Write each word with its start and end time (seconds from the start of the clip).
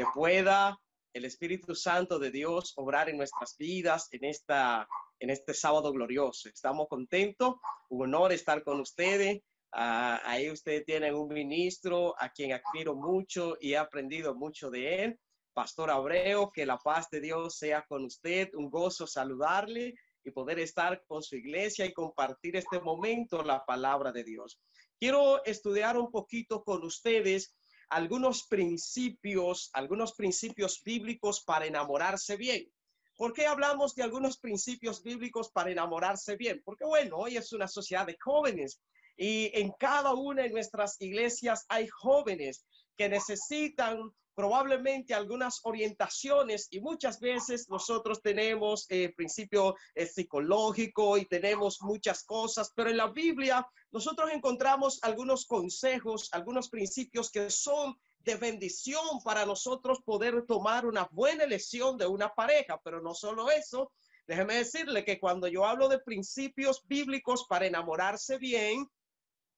que 0.00 0.06
pueda 0.14 0.80
el 1.12 1.26
Espíritu 1.26 1.74
Santo 1.74 2.18
de 2.18 2.30
Dios 2.30 2.72
obrar 2.76 3.10
en 3.10 3.18
nuestras 3.18 3.54
vidas 3.58 4.08
en, 4.12 4.24
esta, 4.24 4.88
en 5.18 5.28
este 5.28 5.52
sábado 5.52 5.92
glorioso. 5.92 6.48
Estamos 6.48 6.88
contentos, 6.88 7.56
un 7.90 8.04
honor 8.04 8.32
estar 8.32 8.64
con 8.64 8.80
ustedes. 8.80 9.42
Ah, 9.72 10.18
ahí 10.24 10.50
ustedes 10.50 10.86
tienen 10.86 11.14
un 11.14 11.28
ministro 11.28 12.14
a 12.18 12.30
quien 12.30 12.52
admiro 12.52 12.94
mucho 12.94 13.58
y 13.60 13.74
he 13.74 13.76
aprendido 13.76 14.34
mucho 14.34 14.70
de 14.70 15.04
él. 15.04 15.20
Pastor 15.52 15.90
Abreu, 15.90 16.50
que 16.50 16.64
la 16.64 16.78
paz 16.78 17.10
de 17.10 17.20
Dios 17.20 17.58
sea 17.58 17.84
con 17.86 18.06
usted. 18.06 18.48
Un 18.54 18.70
gozo 18.70 19.06
saludarle 19.06 19.92
y 20.24 20.30
poder 20.30 20.60
estar 20.60 21.04
con 21.06 21.22
su 21.22 21.36
iglesia 21.36 21.84
y 21.84 21.92
compartir 21.92 22.56
este 22.56 22.80
momento 22.80 23.42
la 23.42 23.66
palabra 23.66 24.12
de 24.12 24.24
Dios. 24.24 24.58
Quiero 24.98 25.44
estudiar 25.44 25.98
un 25.98 26.10
poquito 26.10 26.64
con 26.64 26.82
ustedes 26.84 27.54
algunos 27.90 28.44
principios, 28.44 29.70
algunos 29.72 30.14
principios 30.14 30.82
bíblicos 30.82 31.42
para 31.42 31.66
enamorarse 31.66 32.36
bien. 32.36 32.70
¿Por 33.16 33.34
qué 33.34 33.46
hablamos 33.46 33.94
de 33.94 34.02
algunos 34.02 34.38
principios 34.38 35.02
bíblicos 35.02 35.50
para 35.50 35.70
enamorarse 35.70 36.36
bien? 36.36 36.62
Porque 36.64 36.86
bueno, 36.86 37.16
hoy 37.16 37.36
es 37.36 37.52
una 37.52 37.68
sociedad 37.68 38.06
de 38.06 38.16
jóvenes 38.18 38.80
y 39.16 39.50
en 39.52 39.72
cada 39.72 40.14
una 40.14 40.44
de 40.44 40.50
nuestras 40.50 40.98
iglesias 41.00 41.66
hay 41.68 41.88
jóvenes 41.88 42.64
que 43.00 43.08
necesitan 43.08 44.12
probablemente 44.34 45.14
algunas 45.14 45.60
orientaciones 45.62 46.68
y 46.70 46.82
muchas 46.82 47.18
veces 47.18 47.66
nosotros 47.70 48.20
tenemos 48.20 48.84
eh, 48.90 49.14
principio 49.16 49.74
eh, 49.94 50.04
psicológico 50.04 51.16
y 51.16 51.24
tenemos 51.24 51.80
muchas 51.80 52.24
cosas, 52.24 52.70
pero 52.76 52.90
en 52.90 52.98
la 52.98 53.06
Biblia 53.06 53.66
nosotros 53.90 54.30
encontramos 54.30 54.98
algunos 55.00 55.46
consejos, 55.46 56.28
algunos 56.32 56.68
principios 56.68 57.30
que 57.30 57.48
son 57.48 57.98
de 58.18 58.34
bendición 58.34 59.22
para 59.24 59.46
nosotros 59.46 60.02
poder 60.04 60.44
tomar 60.46 60.84
una 60.84 61.08
buena 61.10 61.44
elección 61.44 61.96
de 61.96 62.06
una 62.06 62.34
pareja, 62.34 62.78
pero 62.84 63.00
no 63.00 63.14
solo 63.14 63.50
eso. 63.50 63.92
Déjeme 64.26 64.56
decirle 64.56 65.06
que 65.06 65.18
cuando 65.18 65.48
yo 65.48 65.64
hablo 65.64 65.88
de 65.88 66.00
principios 66.00 66.82
bíblicos 66.84 67.46
para 67.48 67.64
enamorarse 67.64 68.36
bien, 68.36 68.86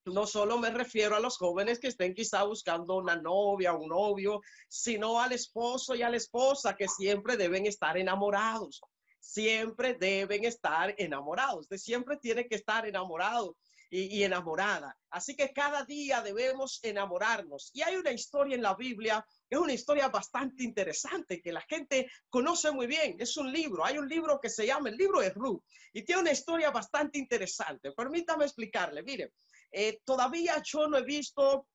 no 0.05 0.27
solo 0.27 0.59
me 0.59 0.71
refiero 0.71 1.17
a 1.17 1.21
los 1.21 1.37
jóvenes 1.37 1.79
que 1.79 1.89
estén 1.89 2.15
quizá 2.15 2.43
buscando 2.43 2.97
una 2.97 3.17
novia, 3.17 3.73
un 3.73 3.89
novio, 3.89 4.41
sino 4.69 5.21
al 5.21 5.33
esposo 5.33 5.95
y 5.95 6.03
a 6.03 6.11
la 6.11 6.17
esposa 6.17 6.75
que 6.75 6.89
siempre 6.89 7.37
deben 7.37 7.67
estar 7.67 7.97
enamorados. 7.97 8.81
Siempre 9.21 9.95
deben 9.95 10.45
estar 10.45 10.95
enamorados. 10.99 11.69
De 11.69 11.79
siempre 11.79 12.17
tiene 12.17 12.49
que 12.49 12.57
estar 12.57 12.87
enamorado 12.87 13.57
y, 13.89 14.19
y 14.19 14.25
enamorada. 14.25 14.97
Así 15.11 15.37
que 15.37 15.53
cada 15.53 15.85
día 15.85 16.23
debemos 16.23 16.81
enamorarnos. 16.83 17.71
Y 17.73 17.83
hay 17.83 17.97
una 17.97 18.11
historia 18.11 18.57
en 18.57 18.63
la 18.63 18.75
Biblia 18.75 19.25
es 19.53 19.59
una 19.59 19.75
historia 19.75 20.09
bastante 20.09 20.65
interesante 20.65 21.43
que 21.43 21.53
la 21.53 21.61
gente 21.61 22.11
conoce 22.31 22.73
muy 22.73 22.87
bien. 22.87 23.17
Es 23.19 23.37
un 23.37 23.53
libro, 23.53 23.85
hay 23.85 23.99
un 23.99 24.09
libro 24.09 24.41
que 24.41 24.49
se 24.49 24.67
llama 24.67 24.89
el 24.89 24.97
libro 24.97 25.21
de 25.21 25.29
Ruth 25.29 25.63
y 25.93 26.07
tiene 26.07 26.23
una 26.23 26.33
historia 26.33 26.71
bastante 26.71 27.19
interesante. 27.19 27.93
Permítame 27.93 28.47
explicarle. 28.47 29.03
Mire, 29.03 29.35
eh, 29.73 30.01
todavía 30.05 30.63
yo 30.65 30.87
no 30.89 30.99
he 30.99 31.03
visto 31.03 31.67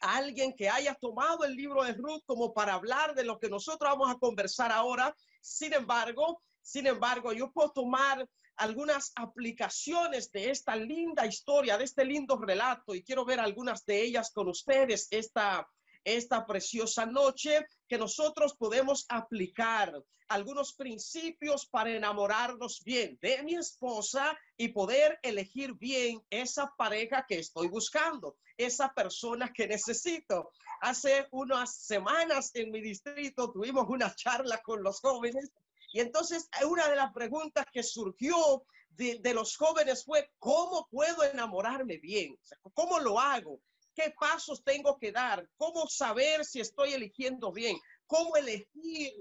a 0.00 0.16
alguien 0.16 0.54
que 0.54 0.68
haya 0.68 0.94
tomado 0.94 1.44
el 1.44 1.54
libro 1.54 1.82
de 1.82 1.94
Ruth 1.94 2.22
como 2.26 2.52
para 2.52 2.74
hablar 2.74 3.14
de 3.14 3.24
lo 3.24 3.38
que 3.38 3.48
nosotros 3.48 3.90
vamos 3.90 4.10
a 4.10 4.18
conversar 4.18 4.70
ahora. 4.70 5.14
Sin 5.40 5.72
embargo, 5.72 6.40
sin 6.62 6.86
embargo, 6.86 7.32
yo 7.32 7.50
puedo 7.50 7.70
tomar 7.72 8.26
algunas 8.56 9.12
aplicaciones 9.16 10.30
de 10.30 10.50
esta 10.50 10.76
linda 10.76 11.26
historia, 11.26 11.78
de 11.78 11.84
este 11.84 12.04
lindo 12.04 12.38
relato, 12.38 12.94
y 12.94 13.02
quiero 13.02 13.24
ver 13.24 13.40
algunas 13.40 13.84
de 13.84 14.02
ellas 14.02 14.30
con 14.32 14.48
ustedes 14.48 15.08
esta, 15.10 15.66
esta 16.04 16.46
preciosa 16.46 17.06
noche 17.06 17.66
que 17.88 17.98
nosotros 17.98 18.54
podemos 18.54 19.04
aplicar 19.08 19.92
algunos 20.28 20.72
principios 20.72 21.66
para 21.66 21.90
enamorarnos 21.90 22.82
bien 22.84 23.18
de 23.20 23.42
mi 23.42 23.54
esposa 23.54 24.36
y 24.56 24.68
poder 24.68 25.18
elegir 25.22 25.74
bien 25.74 26.22
esa 26.30 26.72
pareja 26.76 27.26
que 27.28 27.38
estoy 27.38 27.68
buscando, 27.68 28.36
esa 28.56 28.92
persona 28.94 29.52
que 29.52 29.68
necesito. 29.68 30.50
Hace 30.80 31.26
unas 31.32 31.76
semanas 31.76 32.50
en 32.54 32.70
mi 32.70 32.80
distrito 32.80 33.52
tuvimos 33.52 33.86
una 33.88 34.14
charla 34.14 34.62
con 34.62 34.82
los 34.82 35.00
jóvenes 35.00 35.50
y 35.92 36.00
entonces 36.00 36.48
una 36.66 36.88
de 36.88 36.96
las 36.96 37.12
preguntas 37.12 37.66
que 37.70 37.82
surgió 37.82 38.64
de, 38.88 39.18
de 39.20 39.34
los 39.34 39.56
jóvenes 39.56 40.04
fue, 40.04 40.32
¿cómo 40.38 40.88
puedo 40.90 41.24
enamorarme 41.24 41.98
bien? 41.98 42.38
¿Cómo 42.72 42.98
lo 43.00 43.20
hago? 43.20 43.60
¿Qué 43.94 44.14
pasos 44.18 44.62
tengo 44.64 44.98
que 44.98 45.12
dar? 45.12 45.48
¿Cómo 45.56 45.86
saber 45.86 46.44
si 46.44 46.60
estoy 46.60 46.94
eligiendo 46.94 47.52
bien? 47.52 47.76
¿Cómo 48.06 48.36
elegir? 48.36 49.12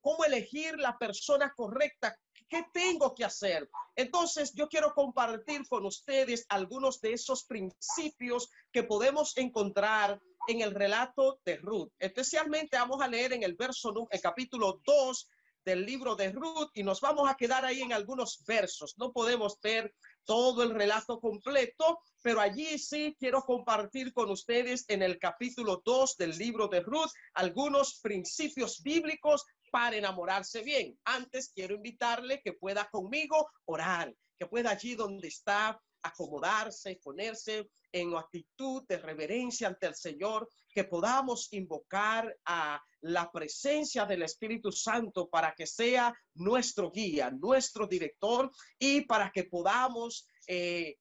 ¿Cómo 0.00 0.24
elegir 0.24 0.78
la 0.78 0.98
persona 0.98 1.52
correcta? 1.56 2.16
¿Qué 2.48 2.66
tengo 2.72 3.14
que 3.14 3.24
hacer? 3.24 3.70
Entonces, 3.94 4.52
yo 4.54 4.68
quiero 4.68 4.92
compartir 4.92 5.66
con 5.68 5.86
ustedes 5.86 6.44
algunos 6.48 7.00
de 7.00 7.12
esos 7.12 7.44
principios 7.44 8.50
que 8.72 8.82
podemos 8.82 9.36
encontrar 9.38 10.20
en 10.48 10.60
el 10.60 10.74
relato 10.74 11.40
de 11.44 11.56
Ruth. 11.56 11.92
Especialmente 11.98 12.76
vamos 12.76 13.00
a 13.00 13.08
leer 13.08 13.34
en 13.34 13.44
el 13.44 13.54
verso, 13.54 13.94
el 14.10 14.20
capítulo 14.20 14.80
2 14.84 15.28
del 15.64 15.84
libro 15.84 16.16
de 16.16 16.32
Ruth 16.32 16.70
y 16.74 16.82
nos 16.82 17.00
vamos 17.00 17.28
a 17.28 17.34
quedar 17.34 17.64
ahí 17.64 17.80
en 17.82 17.92
algunos 17.92 18.44
versos. 18.46 18.94
No 18.98 19.12
podemos 19.12 19.58
ver 19.62 19.94
todo 20.24 20.62
el 20.62 20.70
relato 20.70 21.20
completo, 21.20 22.00
pero 22.22 22.40
allí 22.40 22.78
sí 22.78 23.16
quiero 23.18 23.42
compartir 23.42 24.12
con 24.12 24.30
ustedes 24.30 24.84
en 24.88 25.02
el 25.02 25.18
capítulo 25.18 25.82
2 25.84 26.16
del 26.16 26.36
libro 26.36 26.68
de 26.68 26.80
Ruth 26.80 27.10
algunos 27.34 28.00
principios 28.00 28.82
bíblicos 28.82 29.44
para 29.70 29.96
enamorarse 29.96 30.62
bien. 30.62 30.98
Antes 31.04 31.50
quiero 31.54 31.74
invitarle 31.74 32.40
que 32.42 32.52
pueda 32.52 32.88
conmigo 32.90 33.48
orar, 33.66 34.14
que 34.38 34.46
pueda 34.46 34.70
allí 34.70 34.94
donde 34.94 35.28
está 35.28 35.80
acomodarse, 36.02 37.00
ponerse 37.02 37.70
en 37.92 38.14
actitud 38.16 38.84
de 38.88 38.98
reverencia 38.98 39.68
ante 39.68 39.86
el 39.86 39.94
Señor, 39.94 40.48
que 40.72 40.84
podamos 40.84 41.52
invocar 41.52 42.36
a 42.44 42.80
la 43.00 43.30
presencia 43.32 44.04
del 44.04 44.22
Espíritu 44.22 44.70
Santo 44.70 45.28
para 45.28 45.54
que 45.54 45.66
sea 45.66 46.14
nuestro 46.34 46.90
guía, 46.90 47.30
nuestro 47.30 47.86
director 47.86 48.50
y 48.78 49.02
para 49.02 49.30
que 49.30 49.44
podamos 49.44 50.26
eh, 50.46 50.96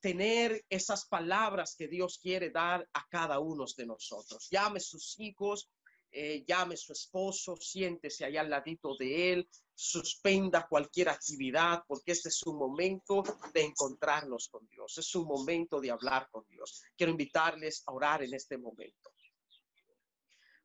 tener 0.00 0.64
esas 0.68 1.06
palabras 1.06 1.74
que 1.76 1.88
Dios 1.88 2.18
quiere 2.18 2.50
dar 2.50 2.86
a 2.92 3.06
cada 3.08 3.38
uno 3.40 3.64
de 3.76 3.86
nosotros. 3.86 4.48
Llame 4.50 4.80
sus 4.80 5.18
hijos, 5.18 5.70
eh, 6.16 6.44
llame 6.46 6.76
su 6.76 6.92
esposo, 6.92 7.56
siéntese 7.56 8.24
allá 8.24 8.42
al 8.42 8.50
ladito 8.50 8.94
de 8.96 9.32
él, 9.32 9.48
suspenda 9.74 10.68
cualquier 10.68 11.08
actividad, 11.08 11.82
porque 11.88 12.12
este 12.12 12.28
es 12.28 12.40
un 12.44 12.56
momento 12.56 13.24
de 13.52 13.62
encontrarnos 13.62 14.48
con 14.48 14.64
Dios, 14.68 14.96
es 14.96 15.12
un 15.16 15.26
momento 15.26 15.80
de 15.80 15.90
hablar 15.90 16.28
con 16.30 16.46
Dios. 16.48 16.84
Quiero 16.96 17.10
invitarles 17.10 17.82
a 17.86 17.92
orar 17.92 18.22
en 18.22 18.32
este 18.32 18.56
momento. 18.56 19.10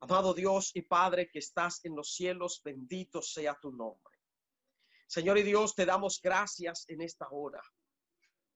Amado 0.02 0.36
Dios 0.36 0.70
y 0.76 0.84
Padre 0.84 1.32
que 1.32 1.40
estás 1.40 1.84
en 1.84 1.96
los 1.96 2.14
cielos, 2.14 2.62
bendito 2.64 3.24
sea 3.24 3.58
tu 3.60 3.72
nombre. 3.72 4.20
Señor 5.08 5.40
y 5.40 5.44
Dios, 5.44 5.74
te 5.74 5.88
damos 5.88 6.22
gracias 6.22 6.86
en 6.88 7.02
esta 7.02 7.28
hora. 7.32 7.64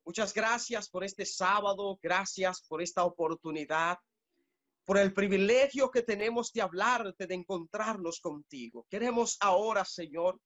Muchas 0.05 0.31
gracias 0.31 0.89
por 0.89 1.03
este 1.03 1.25
sábado, 1.25 1.97
gracias 2.03 2.61
por 2.67 2.83
esta 2.83 3.03
oportunidad, 3.03 3.97
por 4.85 4.97
el 4.97 5.13
privilegio 5.13 5.89
que 5.89 6.01
tenemos 6.01 6.51
de 6.51 6.61
hablarte, 6.61 7.27
de 7.27 7.35
encontrarnos 7.35 8.19
contigo. 8.19 8.85
Queremos 8.89 9.37
ahora, 9.39 9.85
Señor, 9.85 10.39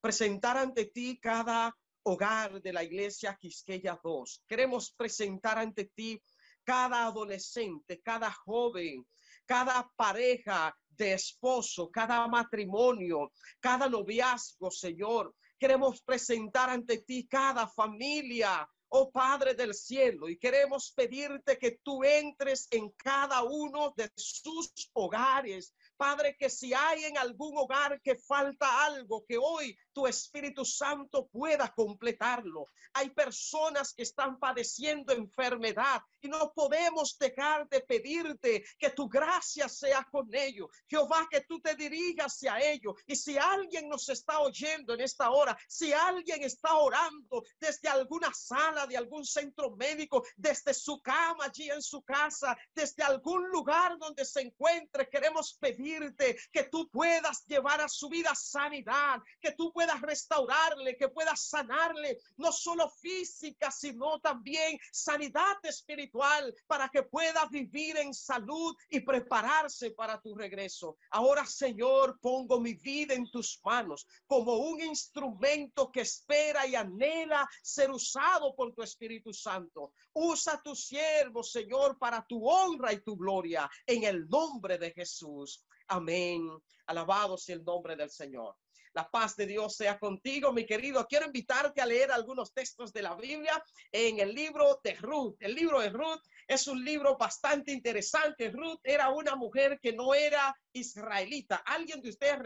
presentar 0.00 0.56
ante 0.56 0.86
ti 0.86 1.18
cada 1.20 1.74
hogar 2.02 2.60
de 2.62 2.72
la 2.72 2.82
iglesia 2.82 3.36
Quisqueya 3.40 3.98
2. 4.02 4.42
Queremos 4.46 4.92
presentar 4.92 5.58
ante 5.58 5.86
ti 5.86 6.20
cada 6.64 7.06
adolescente, 7.06 8.00
cada 8.02 8.32
joven, 8.32 9.06
cada 9.44 9.88
pareja 9.96 10.76
de 10.88 11.14
esposo, 11.14 11.90
cada 11.90 12.26
matrimonio, 12.26 13.32
cada 13.60 13.88
noviazgo, 13.88 14.70
Señor. 14.70 15.34
Queremos 15.58 16.02
presentar 16.02 16.70
ante 16.70 16.98
ti 16.98 17.26
cada 17.28 17.68
familia, 17.68 18.68
oh 18.88 19.10
Padre 19.10 19.54
del 19.54 19.74
cielo, 19.74 20.28
y 20.28 20.38
queremos 20.38 20.92
pedirte 20.92 21.58
que 21.58 21.78
tú 21.82 22.04
entres 22.04 22.68
en 22.70 22.90
cada 22.90 23.42
uno 23.42 23.92
de 23.96 24.10
sus 24.16 24.72
hogares, 24.92 25.74
Padre, 25.96 26.36
que 26.38 26.50
si 26.50 26.72
hay 26.74 27.04
en 27.04 27.18
algún 27.18 27.56
hogar 27.56 28.00
que 28.02 28.16
falta 28.16 28.84
algo, 28.84 29.24
que 29.26 29.38
hoy 29.38 29.76
tu 29.96 30.06
Espíritu 30.06 30.62
Santo 30.62 31.26
pueda 31.28 31.72
completarlo. 31.74 32.68
Hay 32.92 33.08
personas 33.08 33.94
que 33.94 34.02
están 34.02 34.38
padeciendo 34.38 35.14
enfermedad 35.14 36.02
y 36.20 36.28
no 36.28 36.52
podemos 36.54 37.16
dejar 37.18 37.66
de 37.70 37.80
pedirte 37.80 38.62
que 38.78 38.90
tu 38.90 39.08
gracia 39.08 39.70
sea 39.70 40.06
con 40.10 40.28
ellos. 40.34 40.68
Jehová, 40.86 41.26
que 41.30 41.40
tú 41.48 41.60
te 41.60 41.74
dirijas 41.76 42.26
hacia 42.26 42.58
ellos. 42.60 42.92
Y 43.06 43.16
si 43.16 43.38
alguien 43.38 43.88
nos 43.88 44.06
está 44.10 44.40
oyendo 44.40 44.92
en 44.92 45.00
esta 45.00 45.30
hora, 45.30 45.56
si 45.66 45.94
alguien 45.94 46.42
está 46.42 46.74
orando 46.74 47.42
desde 47.58 47.88
alguna 47.88 48.34
sala, 48.34 48.86
de 48.86 48.98
algún 48.98 49.24
centro 49.24 49.76
médico, 49.76 50.26
desde 50.36 50.74
su 50.74 51.00
cama 51.00 51.46
allí 51.46 51.70
en 51.70 51.80
su 51.80 52.02
casa, 52.02 52.54
desde 52.74 53.02
algún 53.02 53.48
lugar 53.48 53.96
donde 53.98 54.26
se 54.26 54.42
encuentre, 54.42 55.08
queremos 55.08 55.56
pedirte 55.58 56.36
que 56.52 56.64
tú 56.64 56.86
puedas 56.90 57.46
llevar 57.46 57.80
a 57.80 57.88
su 57.88 58.10
vida 58.10 58.34
sanidad, 58.34 59.22
que 59.40 59.52
tú 59.52 59.72
restaurarle, 59.94 60.96
que 60.96 61.08
puedas 61.08 61.48
sanarle, 61.48 62.18
no 62.36 62.52
solo 62.52 62.90
física, 62.90 63.70
sino 63.70 64.20
también 64.20 64.78
sanidad 64.92 65.56
espiritual, 65.62 66.54
para 66.66 66.88
que 66.88 67.02
pueda 67.04 67.46
vivir 67.46 67.96
en 67.96 68.12
salud 68.12 68.74
y 68.90 69.00
prepararse 69.00 69.92
para 69.92 70.20
tu 70.20 70.34
regreso. 70.34 70.98
Ahora, 71.10 71.46
Señor, 71.46 72.18
pongo 72.20 72.60
mi 72.60 72.74
vida 72.74 73.14
en 73.14 73.30
tus 73.30 73.60
manos 73.64 74.06
como 74.26 74.56
un 74.56 74.80
instrumento 74.80 75.90
que 75.90 76.02
espera 76.02 76.66
y 76.66 76.74
anhela 76.74 77.48
ser 77.62 77.90
usado 77.90 78.54
por 78.54 78.74
tu 78.74 78.82
Espíritu 78.82 79.32
Santo. 79.32 79.92
Usa 80.12 80.60
tu 80.62 80.74
siervo, 80.74 81.42
Señor, 81.42 81.98
para 81.98 82.24
tu 82.26 82.48
honra 82.48 82.92
y 82.92 83.02
tu 83.02 83.16
gloria, 83.16 83.68
en 83.86 84.04
el 84.04 84.28
nombre 84.28 84.78
de 84.78 84.92
Jesús. 84.92 85.64
Amén. 85.88 86.48
Alabado 86.86 87.36
sea 87.36 87.56
el 87.56 87.64
nombre 87.64 87.96
del 87.96 88.10
Señor. 88.10 88.56
La 88.96 89.10
paz 89.10 89.36
de 89.36 89.44
Dios 89.44 89.76
sea 89.76 89.98
contigo, 89.98 90.54
mi 90.54 90.64
querido. 90.64 91.06
Quiero 91.06 91.26
invitarte 91.26 91.82
a 91.82 91.86
leer 91.86 92.10
algunos 92.10 92.54
textos 92.54 92.94
de 92.94 93.02
la 93.02 93.14
Biblia 93.14 93.62
en 93.92 94.20
el 94.20 94.34
libro 94.34 94.80
de 94.82 94.94
Ruth. 94.94 95.36
El 95.38 95.54
libro 95.54 95.82
de 95.82 95.90
Ruth 95.90 96.22
es 96.48 96.66
un 96.66 96.82
libro 96.82 97.18
bastante 97.18 97.72
interesante. 97.72 98.50
Ruth 98.50 98.80
era 98.82 99.10
una 99.10 99.36
mujer 99.36 99.78
que 99.82 99.92
no 99.92 100.14
era 100.14 100.56
israelita. 100.72 101.56
¿Alguien 101.66 102.00
de 102.00 102.08
ustedes 102.08 102.38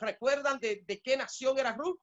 recuerdan 0.00 0.58
de, 0.58 0.82
de 0.84 1.00
qué 1.00 1.16
nación 1.16 1.60
era 1.60 1.76
Ruth? 1.76 2.00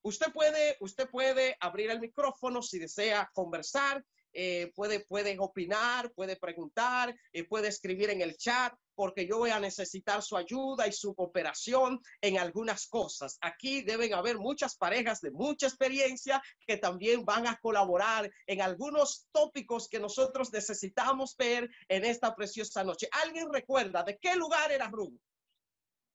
Usted 0.00 0.32
puede, 0.32 0.78
usted 0.80 1.06
puede 1.10 1.58
abrir 1.60 1.90
el 1.90 2.00
micrófono 2.00 2.62
si 2.62 2.78
desea 2.78 3.30
conversar, 3.34 4.02
eh, 4.38 4.70
puede, 4.74 5.00
puede 5.00 5.34
opinar, 5.38 6.12
puede 6.12 6.36
preguntar, 6.36 7.14
eh, 7.32 7.44
puede 7.44 7.68
escribir 7.68 8.10
en 8.10 8.20
el 8.20 8.36
chat, 8.36 8.74
porque 8.94 9.26
yo 9.26 9.38
voy 9.38 9.48
a 9.48 9.58
necesitar 9.58 10.22
su 10.22 10.36
ayuda 10.36 10.86
y 10.86 10.92
su 10.92 11.14
cooperación 11.14 11.98
en 12.20 12.38
algunas 12.38 12.86
cosas. 12.86 13.38
Aquí 13.40 13.80
deben 13.80 14.12
haber 14.12 14.38
muchas 14.38 14.76
parejas 14.76 15.22
de 15.22 15.30
mucha 15.30 15.68
experiencia 15.68 16.42
que 16.66 16.76
también 16.76 17.24
van 17.24 17.46
a 17.46 17.58
colaborar 17.62 18.30
en 18.46 18.60
algunos 18.60 19.26
tópicos 19.32 19.88
que 19.88 20.00
nosotros 20.00 20.52
necesitamos 20.52 21.34
ver 21.38 21.70
en 21.88 22.04
esta 22.04 22.34
preciosa 22.34 22.84
noche. 22.84 23.08
¿Alguien 23.24 23.50
recuerda 23.50 24.02
de 24.02 24.18
qué 24.18 24.36
lugar 24.36 24.70
era 24.70 24.88
Ruth? 24.88 25.18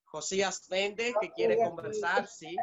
Josías 0.04 0.68
Méndez, 0.70 1.14
que 1.20 1.30
quiere 1.30 1.56
conversar, 1.56 2.28
sí 2.28 2.54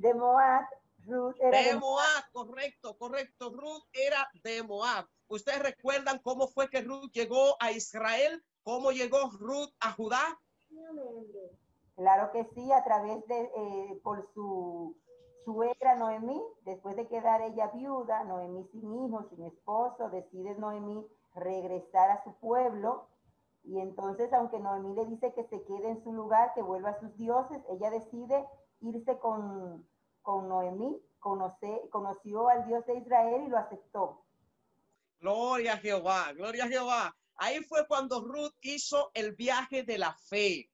de 0.00 0.14
Moab. 0.14 0.64
Ruth 1.06 1.36
era 1.40 1.62
de, 1.62 1.76
Moab, 1.76 2.24
correcto, 2.32 2.96
correcto. 2.98 3.50
Ruth 3.50 3.84
era 3.92 4.28
de 4.42 4.62
Moab. 4.62 5.06
¿Ustedes 5.28 5.60
recuerdan 5.60 6.18
cómo 6.22 6.48
fue 6.48 6.68
que 6.68 6.82
Ruth 6.82 7.10
llegó 7.12 7.56
a 7.60 7.72
Israel? 7.72 8.42
¿Cómo 8.62 8.92
llegó 8.92 9.30
Ruth 9.38 9.70
a 9.80 9.92
Judá? 9.92 10.38
Claro 11.96 12.32
que 12.32 12.48
sí, 12.54 12.72
a 12.72 12.82
través 12.84 13.26
de, 13.26 13.40
eh, 13.42 14.00
por 14.02 14.28
su 14.34 14.96
suegra 15.44 15.96
Noemí, 15.96 16.42
después 16.64 16.96
de 16.96 17.08
quedar 17.08 17.42
ella 17.42 17.68
viuda, 17.68 18.24
Noemí 18.24 18.66
sin 18.72 19.04
hijos, 19.04 19.26
sin 19.30 19.44
esposo, 19.44 20.10
decide 20.10 20.54
Noemí 20.56 21.06
regresar 21.34 22.10
a 22.10 22.24
su 22.24 22.34
pueblo. 22.34 23.06
Y 23.62 23.78
entonces, 23.80 24.32
aunque 24.32 24.58
Noemí 24.58 24.94
le 24.94 25.06
dice 25.06 25.32
que 25.34 25.44
se 25.44 25.62
quede 25.64 25.90
en 25.90 26.02
su 26.02 26.12
lugar, 26.12 26.54
que 26.54 26.62
vuelva 26.62 26.90
a 26.90 27.00
sus 27.00 27.16
dioses, 27.16 27.62
ella 27.68 27.90
decide 27.90 28.46
irse 28.80 29.18
con, 29.18 29.86
con 30.22 30.48
Noemí, 30.48 31.00
conoce, 31.18 31.82
conoció 31.90 32.48
al 32.48 32.66
Dios 32.66 32.84
de 32.86 32.98
Israel 32.98 33.42
y 33.46 33.50
lo 33.50 33.58
aceptó. 33.58 34.24
Gloria 35.20 35.74
a 35.74 35.78
Jehová, 35.78 36.32
gloria 36.32 36.64
a 36.64 36.68
Jehová. 36.68 37.16
Ahí 37.36 37.60
fue 37.64 37.86
cuando 37.86 38.20
Ruth 38.20 38.54
hizo 38.60 39.10
el 39.14 39.34
viaje 39.34 39.82
de 39.82 39.98
la 39.98 40.14
fe, 40.14 40.70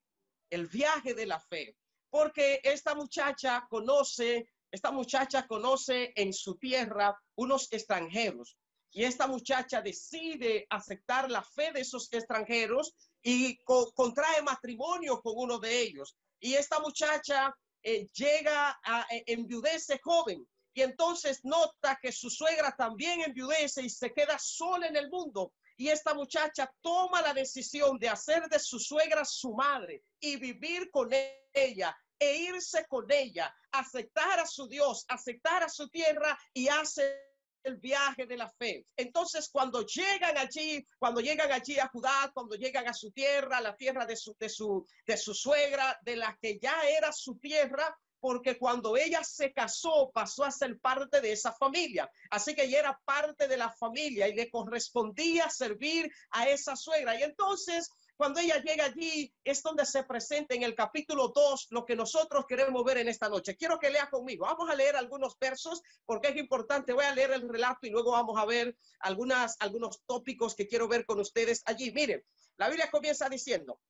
el 0.51 0.67
viaje 0.67 1.15
de 1.15 1.27
la 1.27 1.41
fe, 1.41 1.77
porque 2.11 2.61
esta 2.63 2.95
muchacha 2.95 3.67
conoce, 3.69 4.49
esta 4.71 4.91
muchacha 4.91 5.47
conoce 5.47 6.13
en 6.17 6.33
su 6.33 6.57
tierra 6.57 7.17
unos 7.37 7.73
extranjeros 7.73 8.57
y 8.97 9.05
esta 9.05 9.27
muchacha 9.27 9.83
decide 9.83 10.67
aceptar 10.71 11.31
la 11.31 11.43
fe 11.43 11.71
de 11.73 11.81
esos 11.81 12.11
extranjeros 12.13 12.95
y 13.23 13.59
contrae 13.59 14.41
matrimonio 14.43 15.21
con 15.21 15.35
uno 15.37 15.59
de 15.59 15.83
ellos. 15.83 16.17
Y 16.41 16.55
esta 16.55 16.81
muchacha 16.81 17.55
eh, 17.89 18.09
llega 18.15 18.77
a 18.83 19.07
eh, 19.13 19.23
enviudece 19.29 20.01
joven 20.03 20.45
y 20.75 20.83
entonces 20.83 21.45
nota 21.45 21.97
que 22.03 22.11
su 22.11 22.29
suegra 22.29 22.75
también 22.77 23.21
enviudece 23.21 23.81
y 23.81 23.89
se 23.89 24.13
queda 24.13 24.37
sola 24.41 24.89
en 24.89 24.97
el 24.97 25.09
mundo. 25.09 25.53
Y 25.77 25.89
esta 25.89 26.13
muchacha 26.13 26.69
toma 26.81 27.23
la 27.23 27.33
decisión 27.33 27.97
de 28.01 28.09
hacer 28.09 28.49
de 28.49 28.59
su 28.59 28.81
suegra 28.81 29.25
su 29.25 29.55
madre 29.55 30.03
y 30.19 30.35
vivir 30.37 30.91
con 30.91 31.11
ella 31.55 31.97
e 32.19 32.37
irse 32.39 32.85
con 32.89 33.07
ella, 33.09 33.55
aceptar 33.71 34.41
a 34.41 34.47
su 34.47 34.67
Dios, 34.67 35.05
aceptar 35.07 35.63
a 35.63 35.69
su 35.69 35.89
tierra 35.89 36.37
y 36.53 36.67
hace 36.67 37.26
el 37.67 37.77
viaje 37.77 38.27
de 38.27 38.37
la 38.37 38.49
fe. 38.49 38.87
Entonces, 38.97 39.49
cuando 39.51 39.85
llegan 39.85 40.39
allí, 40.39 40.87
cuando 40.99 41.21
llegan 41.21 41.51
allí 41.53 41.79
a 41.79 41.89
Judá, 41.89 42.31
cuando 42.33 42.55
llegan 42.55 42.89
a 42.89 42.95
su 42.95 43.11
tierra, 43.11 43.61
la 43.61 43.77
tierra 43.77 44.07
de 44.07 44.17
su, 44.17 44.35
de 44.39 44.49
su, 44.49 44.87
de 45.07 45.17
su 45.17 45.35
suegra, 45.35 45.99
de 46.03 46.17
la 46.17 46.37
que 46.41 46.59
ya 46.59 46.83
era 46.89 47.13
su 47.13 47.37
tierra, 47.39 47.95
porque 48.21 48.59
cuando 48.59 48.97
ella 48.97 49.23
se 49.23 49.53
casó 49.53 50.11
pasó 50.13 50.45
a 50.45 50.51
ser 50.51 50.79
parte 50.81 51.21
de 51.21 51.33
esa 51.33 51.53
familia. 51.53 52.11
Así 52.31 52.55
que 52.55 52.65
ella 52.65 52.81
era 52.81 53.01
parte 53.05 53.47
de 53.47 53.57
la 53.57 53.71
familia 53.71 54.27
y 54.27 54.35
le 54.35 54.51
correspondía 54.51 55.51
servir 55.51 56.11
a 56.31 56.49
esa 56.49 56.77
suegra. 56.77 57.19
Y 57.19 57.23
entonces 57.23 57.91
cuando 58.17 58.41
ella 58.41 58.63
llega 58.63 58.87
allí, 58.87 59.33
es 59.45 59.63
donde 59.63 59.85
se 59.85 60.03
presenta 60.05 60.55
en 60.55 60.63
el 60.63 60.75
capítulo 60.75 61.29
2 61.29 61.69
lo 61.71 61.85
que 61.85 61.95
nosotros 61.95 62.47
queremos 62.47 62.83
ver 62.85 62.99
en 62.99 63.09
esta 63.09 63.29
noche. 63.29 63.57
Quiero 63.57 63.79
que 63.79 63.91
lea 63.91 64.09
conmigo. 64.09 64.47
Vamos 64.47 64.71
a 64.71 64.75
leer 64.75 64.97
algunos 64.97 65.39
versos 65.39 65.83
porque 66.05 66.29
es 66.29 66.37
importante. 66.37 66.93
Voy 66.93 67.05
a 67.05 67.15
leer 67.15 67.33
el 67.33 67.49
relato 67.49 67.87
y 67.87 67.91
luego 67.91 68.13
vamos 68.13 68.39
a 68.39 68.47
ver 68.47 68.77
algunas, 69.01 69.57
algunos 69.61 70.03
tópicos 70.07 70.55
que 70.55 70.67
quiero 70.67 70.89
ver 70.89 71.05
con 71.05 71.21
ustedes 71.21 71.63
allí. 71.67 71.93
Miren, 71.93 72.25
la 72.57 72.69
Biblia 72.69 72.91
comienza 72.91 73.29
diciendo, 73.29 73.81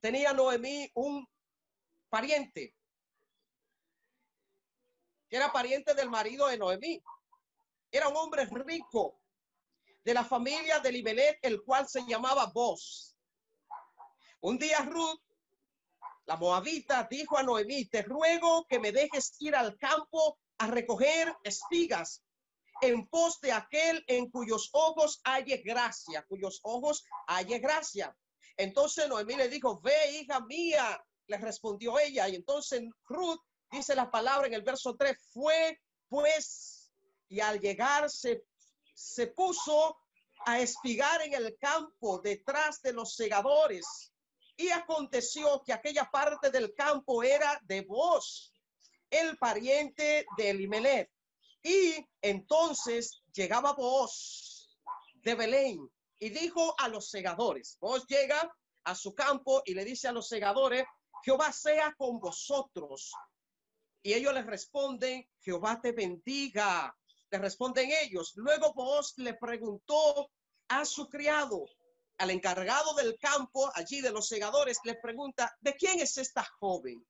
tenía 0.00 0.32
Noemí 0.32 0.90
un 0.94 1.28
pariente 2.08 2.74
que 5.28 5.36
era 5.36 5.52
pariente 5.52 5.94
del 5.94 6.10
marido 6.10 6.48
de 6.48 6.58
Noemí. 6.58 7.02
Era 7.90 8.08
un 8.08 8.16
hombre 8.16 8.46
rico 8.46 9.20
de 10.04 10.14
la 10.14 10.24
familia 10.24 10.80
de 10.80 10.90
Libelet, 10.90 11.38
el 11.42 11.62
cual 11.62 11.88
se 11.88 12.04
llamaba 12.06 12.46
Boz. 12.46 13.07
Un 14.40 14.56
día 14.56 14.78
Ruth, 14.80 15.20
la 16.26 16.36
moabita, 16.36 17.08
dijo 17.10 17.36
a 17.36 17.42
Noemí, 17.42 17.86
te 17.86 18.02
ruego 18.02 18.64
que 18.68 18.78
me 18.78 18.92
dejes 18.92 19.34
ir 19.40 19.56
al 19.56 19.76
campo 19.76 20.38
a 20.58 20.68
recoger 20.68 21.34
espigas 21.42 22.22
en 22.80 23.08
pos 23.08 23.40
de 23.40 23.50
aquel 23.50 24.04
en 24.06 24.30
cuyos 24.30 24.70
ojos 24.72 25.20
halle 25.24 25.56
gracia, 25.64 26.24
cuyos 26.28 26.60
ojos 26.62 27.04
halle 27.26 27.58
gracia. 27.58 28.16
Entonces 28.56 29.08
Noemí 29.08 29.34
le 29.34 29.48
dijo, 29.48 29.80
ve 29.80 30.20
hija 30.20 30.40
mía, 30.40 31.04
le 31.26 31.38
respondió 31.38 31.98
ella. 31.98 32.28
Y 32.28 32.36
entonces 32.36 32.82
Ruth 33.06 33.40
dice 33.72 33.96
la 33.96 34.08
palabra 34.08 34.46
en 34.46 34.54
el 34.54 34.62
verso 34.62 34.94
3, 34.96 35.16
fue 35.32 35.80
pues 36.08 36.92
y 37.28 37.40
al 37.40 37.58
llegar 37.58 38.08
se, 38.08 38.44
se 38.94 39.26
puso 39.26 39.98
a 40.46 40.60
espigar 40.60 41.22
en 41.22 41.34
el 41.34 41.58
campo 41.58 42.20
detrás 42.20 42.80
de 42.82 42.92
los 42.92 43.16
segadores 43.16 44.12
y 44.58 44.70
aconteció 44.70 45.62
que 45.64 45.72
aquella 45.72 46.10
parte 46.10 46.50
del 46.50 46.74
campo 46.74 47.22
era 47.22 47.60
de 47.64 47.82
vos, 47.82 48.52
el 49.08 49.38
pariente 49.38 50.26
de 50.36 50.50
Elimelech. 50.50 51.10
Y 51.62 52.04
entonces 52.20 53.22
llegaba 53.32 53.72
vos 53.72 54.76
de 55.22 55.36
Belén 55.36 55.88
y 56.18 56.30
dijo 56.30 56.74
a 56.78 56.88
los 56.88 57.08
segadores, 57.08 57.78
vos 57.80 58.04
llega 58.08 58.52
a 58.82 58.94
su 58.96 59.14
campo 59.14 59.62
y 59.64 59.74
le 59.74 59.84
dice 59.84 60.08
a 60.08 60.12
los 60.12 60.28
segadores, 60.28 60.84
Jehová 61.22 61.52
sea 61.52 61.94
con 61.96 62.18
vosotros. 62.18 63.12
Y 64.02 64.12
ellos 64.12 64.34
les 64.34 64.46
responden, 64.46 65.28
Jehová 65.40 65.80
te 65.80 65.92
bendiga. 65.92 66.96
Le 67.30 67.38
responden 67.38 67.90
ellos. 68.02 68.32
Luego 68.36 68.72
vos 68.72 69.14
le 69.18 69.34
preguntó 69.34 70.30
a 70.68 70.84
su 70.84 71.08
criado, 71.08 71.66
al 72.18 72.30
encargado 72.30 72.94
del 72.94 73.18
campo, 73.18 73.70
allí 73.74 74.00
de 74.00 74.10
los 74.10 74.28
segadores, 74.28 74.78
le 74.84 74.94
pregunta, 74.96 75.56
¿de 75.60 75.74
quién 75.74 76.00
es 76.00 76.18
esta 76.18 76.44
joven? 76.44 77.06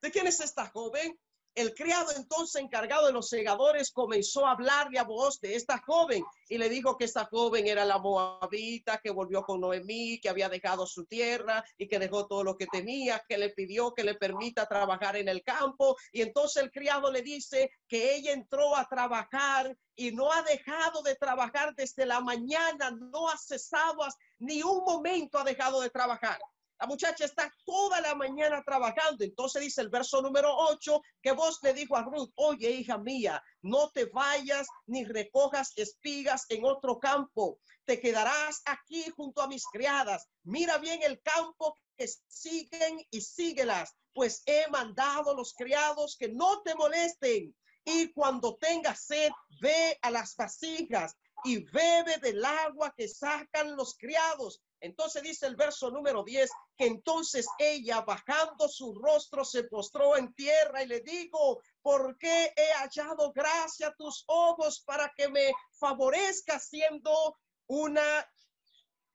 ¿De 0.00 0.10
quién 0.10 0.26
es 0.26 0.40
esta 0.40 0.66
joven? 0.66 1.18
El 1.60 1.74
criado 1.74 2.10
entonces 2.16 2.62
encargado 2.62 3.04
de 3.04 3.12
los 3.12 3.28
segadores 3.28 3.90
comenzó 3.90 4.46
a 4.46 4.52
hablarle 4.52 4.98
a 4.98 5.04
voz 5.04 5.38
de 5.42 5.56
esta 5.56 5.76
joven 5.76 6.24
y 6.48 6.56
le 6.56 6.70
dijo 6.70 6.96
que 6.96 7.04
esta 7.04 7.26
joven 7.26 7.66
era 7.66 7.84
la 7.84 7.98
moabita 7.98 8.96
que 8.96 9.10
volvió 9.10 9.42
con 9.42 9.60
Noemí, 9.60 10.18
que 10.22 10.30
había 10.30 10.48
dejado 10.48 10.86
su 10.86 11.04
tierra 11.04 11.62
y 11.76 11.86
que 11.86 11.98
dejó 11.98 12.26
todo 12.26 12.44
lo 12.44 12.56
que 12.56 12.66
tenía, 12.66 13.22
que 13.28 13.36
le 13.36 13.50
pidió 13.50 13.92
que 13.92 14.04
le 14.04 14.14
permita 14.14 14.64
trabajar 14.64 15.16
en 15.16 15.28
el 15.28 15.42
campo. 15.42 15.98
Y 16.12 16.22
entonces 16.22 16.62
el 16.62 16.70
criado 16.70 17.12
le 17.12 17.20
dice 17.20 17.70
que 17.86 18.14
ella 18.14 18.32
entró 18.32 18.74
a 18.74 18.86
trabajar 18.86 19.76
y 19.94 20.12
no 20.12 20.32
ha 20.32 20.40
dejado 20.40 21.02
de 21.02 21.14
trabajar 21.16 21.74
desde 21.74 22.06
la 22.06 22.20
mañana, 22.20 22.90
no 22.90 23.28
ha 23.28 23.36
cesado 23.36 24.02
ni 24.38 24.62
un 24.62 24.82
momento 24.82 25.36
ha 25.36 25.44
dejado 25.44 25.82
de 25.82 25.90
trabajar. 25.90 26.38
La 26.80 26.86
muchacha 26.86 27.26
está 27.26 27.52
toda 27.66 28.00
la 28.00 28.14
mañana 28.14 28.62
trabajando. 28.64 29.22
Entonces 29.22 29.60
dice 29.60 29.82
el 29.82 29.90
verso 29.90 30.22
número 30.22 30.50
8 30.56 31.02
que 31.20 31.32
vos 31.32 31.58
le 31.62 31.74
dijo 31.74 31.94
a 31.94 32.02
Ruth, 32.02 32.30
oye 32.36 32.70
hija 32.70 32.96
mía, 32.96 33.42
no 33.60 33.90
te 33.90 34.06
vayas 34.06 34.66
ni 34.86 35.04
recojas 35.04 35.72
espigas 35.76 36.46
en 36.48 36.64
otro 36.64 36.98
campo. 36.98 37.58
Te 37.84 38.00
quedarás 38.00 38.62
aquí 38.64 39.10
junto 39.14 39.42
a 39.42 39.46
mis 39.46 39.66
criadas. 39.66 40.26
Mira 40.42 40.78
bien 40.78 41.02
el 41.02 41.20
campo 41.20 41.76
que 41.98 42.08
siguen 42.28 43.06
y 43.10 43.20
síguelas, 43.20 43.94
pues 44.14 44.42
he 44.46 44.66
mandado 44.70 45.32
a 45.32 45.34
los 45.34 45.52
criados 45.52 46.16
que 46.18 46.28
no 46.28 46.62
te 46.62 46.74
molesten. 46.74 47.54
Y 47.84 48.10
cuando 48.14 48.56
tengas 48.56 49.04
sed, 49.04 49.30
ve 49.60 49.98
a 50.00 50.10
las 50.10 50.34
vasijas 50.34 51.14
y 51.44 51.58
bebe 51.58 52.16
del 52.22 52.42
agua 52.42 52.94
que 52.96 53.06
sacan 53.06 53.76
los 53.76 53.96
criados 53.98 54.62
entonces 54.80 55.22
dice 55.22 55.46
el 55.46 55.56
verso 55.56 55.90
número 55.90 56.24
10, 56.24 56.50
que 56.76 56.86
entonces 56.86 57.46
ella 57.58 58.00
bajando 58.00 58.68
su 58.68 58.94
rostro 58.94 59.44
se 59.44 59.64
postró 59.64 60.16
en 60.16 60.32
tierra 60.34 60.82
y 60.82 60.86
le 60.86 61.00
digo, 61.00 61.60
¿por 61.82 62.16
qué 62.16 62.52
he 62.56 62.72
hallado 62.72 63.32
gracia 63.32 63.88
a 63.88 63.94
tus 63.94 64.24
ojos 64.26 64.82
para 64.86 65.12
que 65.14 65.28
me 65.28 65.52
favorezca 65.72 66.58
siendo 66.58 67.38
una 67.66 68.26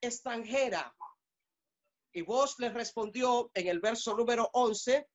extranjera? 0.01 0.95
Y 2.13 2.21
vos 2.21 2.55
le 2.59 2.69
respondió 2.69 3.49
en 3.53 3.67
el 3.67 3.79
verso 3.79 4.15
número 4.15 4.49
11, 4.53 5.07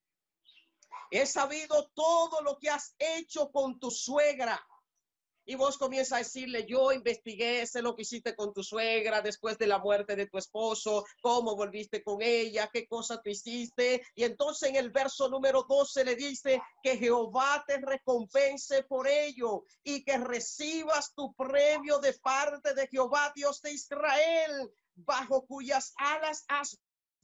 he 1.12 1.26
sabido 1.26 1.90
todo 1.94 2.42
lo 2.42 2.58
que 2.58 2.70
has 2.70 2.94
hecho 2.98 3.50
con 3.52 3.78
tu 3.78 3.90
suegra 3.90 4.60
y 5.50 5.56
vos 5.56 5.78
comienzas 5.78 6.12
a 6.12 6.18
decirle, 6.18 6.64
yo 6.64 6.92
investigué, 6.92 7.66
sé 7.66 7.82
lo 7.82 7.96
que 7.96 8.02
hiciste 8.02 8.36
con 8.36 8.52
tu 8.52 8.62
suegra 8.62 9.20
después 9.20 9.58
de 9.58 9.66
la 9.66 9.80
muerte 9.80 10.14
de 10.14 10.28
tu 10.28 10.38
esposo, 10.38 11.04
cómo 11.20 11.56
volviste 11.56 12.04
con 12.04 12.22
ella, 12.22 12.70
qué 12.72 12.86
cosa 12.86 13.20
tú 13.20 13.30
hiciste. 13.30 14.00
Y 14.14 14.22
entonces 14.22 14.68
en 14.68 14.76
el 14.76 14.90
verso 14.90 15.28
número 15.28 15.66
12 15.68 16.04
le 16.04 16.14
dice 16.14 16.62
que 16.84 16.96
Jehová 16.96 17.64
te 17.66 17.78
recompense 17.78 18.84
por 18.84 19.08
ello 19.08 19.64
y 19.82 20.04
que 20.04 20.18
recibas 20.18 21.12
tu 21.16 21.34
premio 21.34 21.98
de 21.98 22.12
parte 22.12 22.72
de 22.72 22.86
Jehová, 22.86 23.32
Dios 23.34 23.60
de 23.60 23.72
Israel, 23.72 24.70
bajo 24.94 25.44
cuyas 25.46 25.92
alas 25.96 26.44
has 26.46 26.78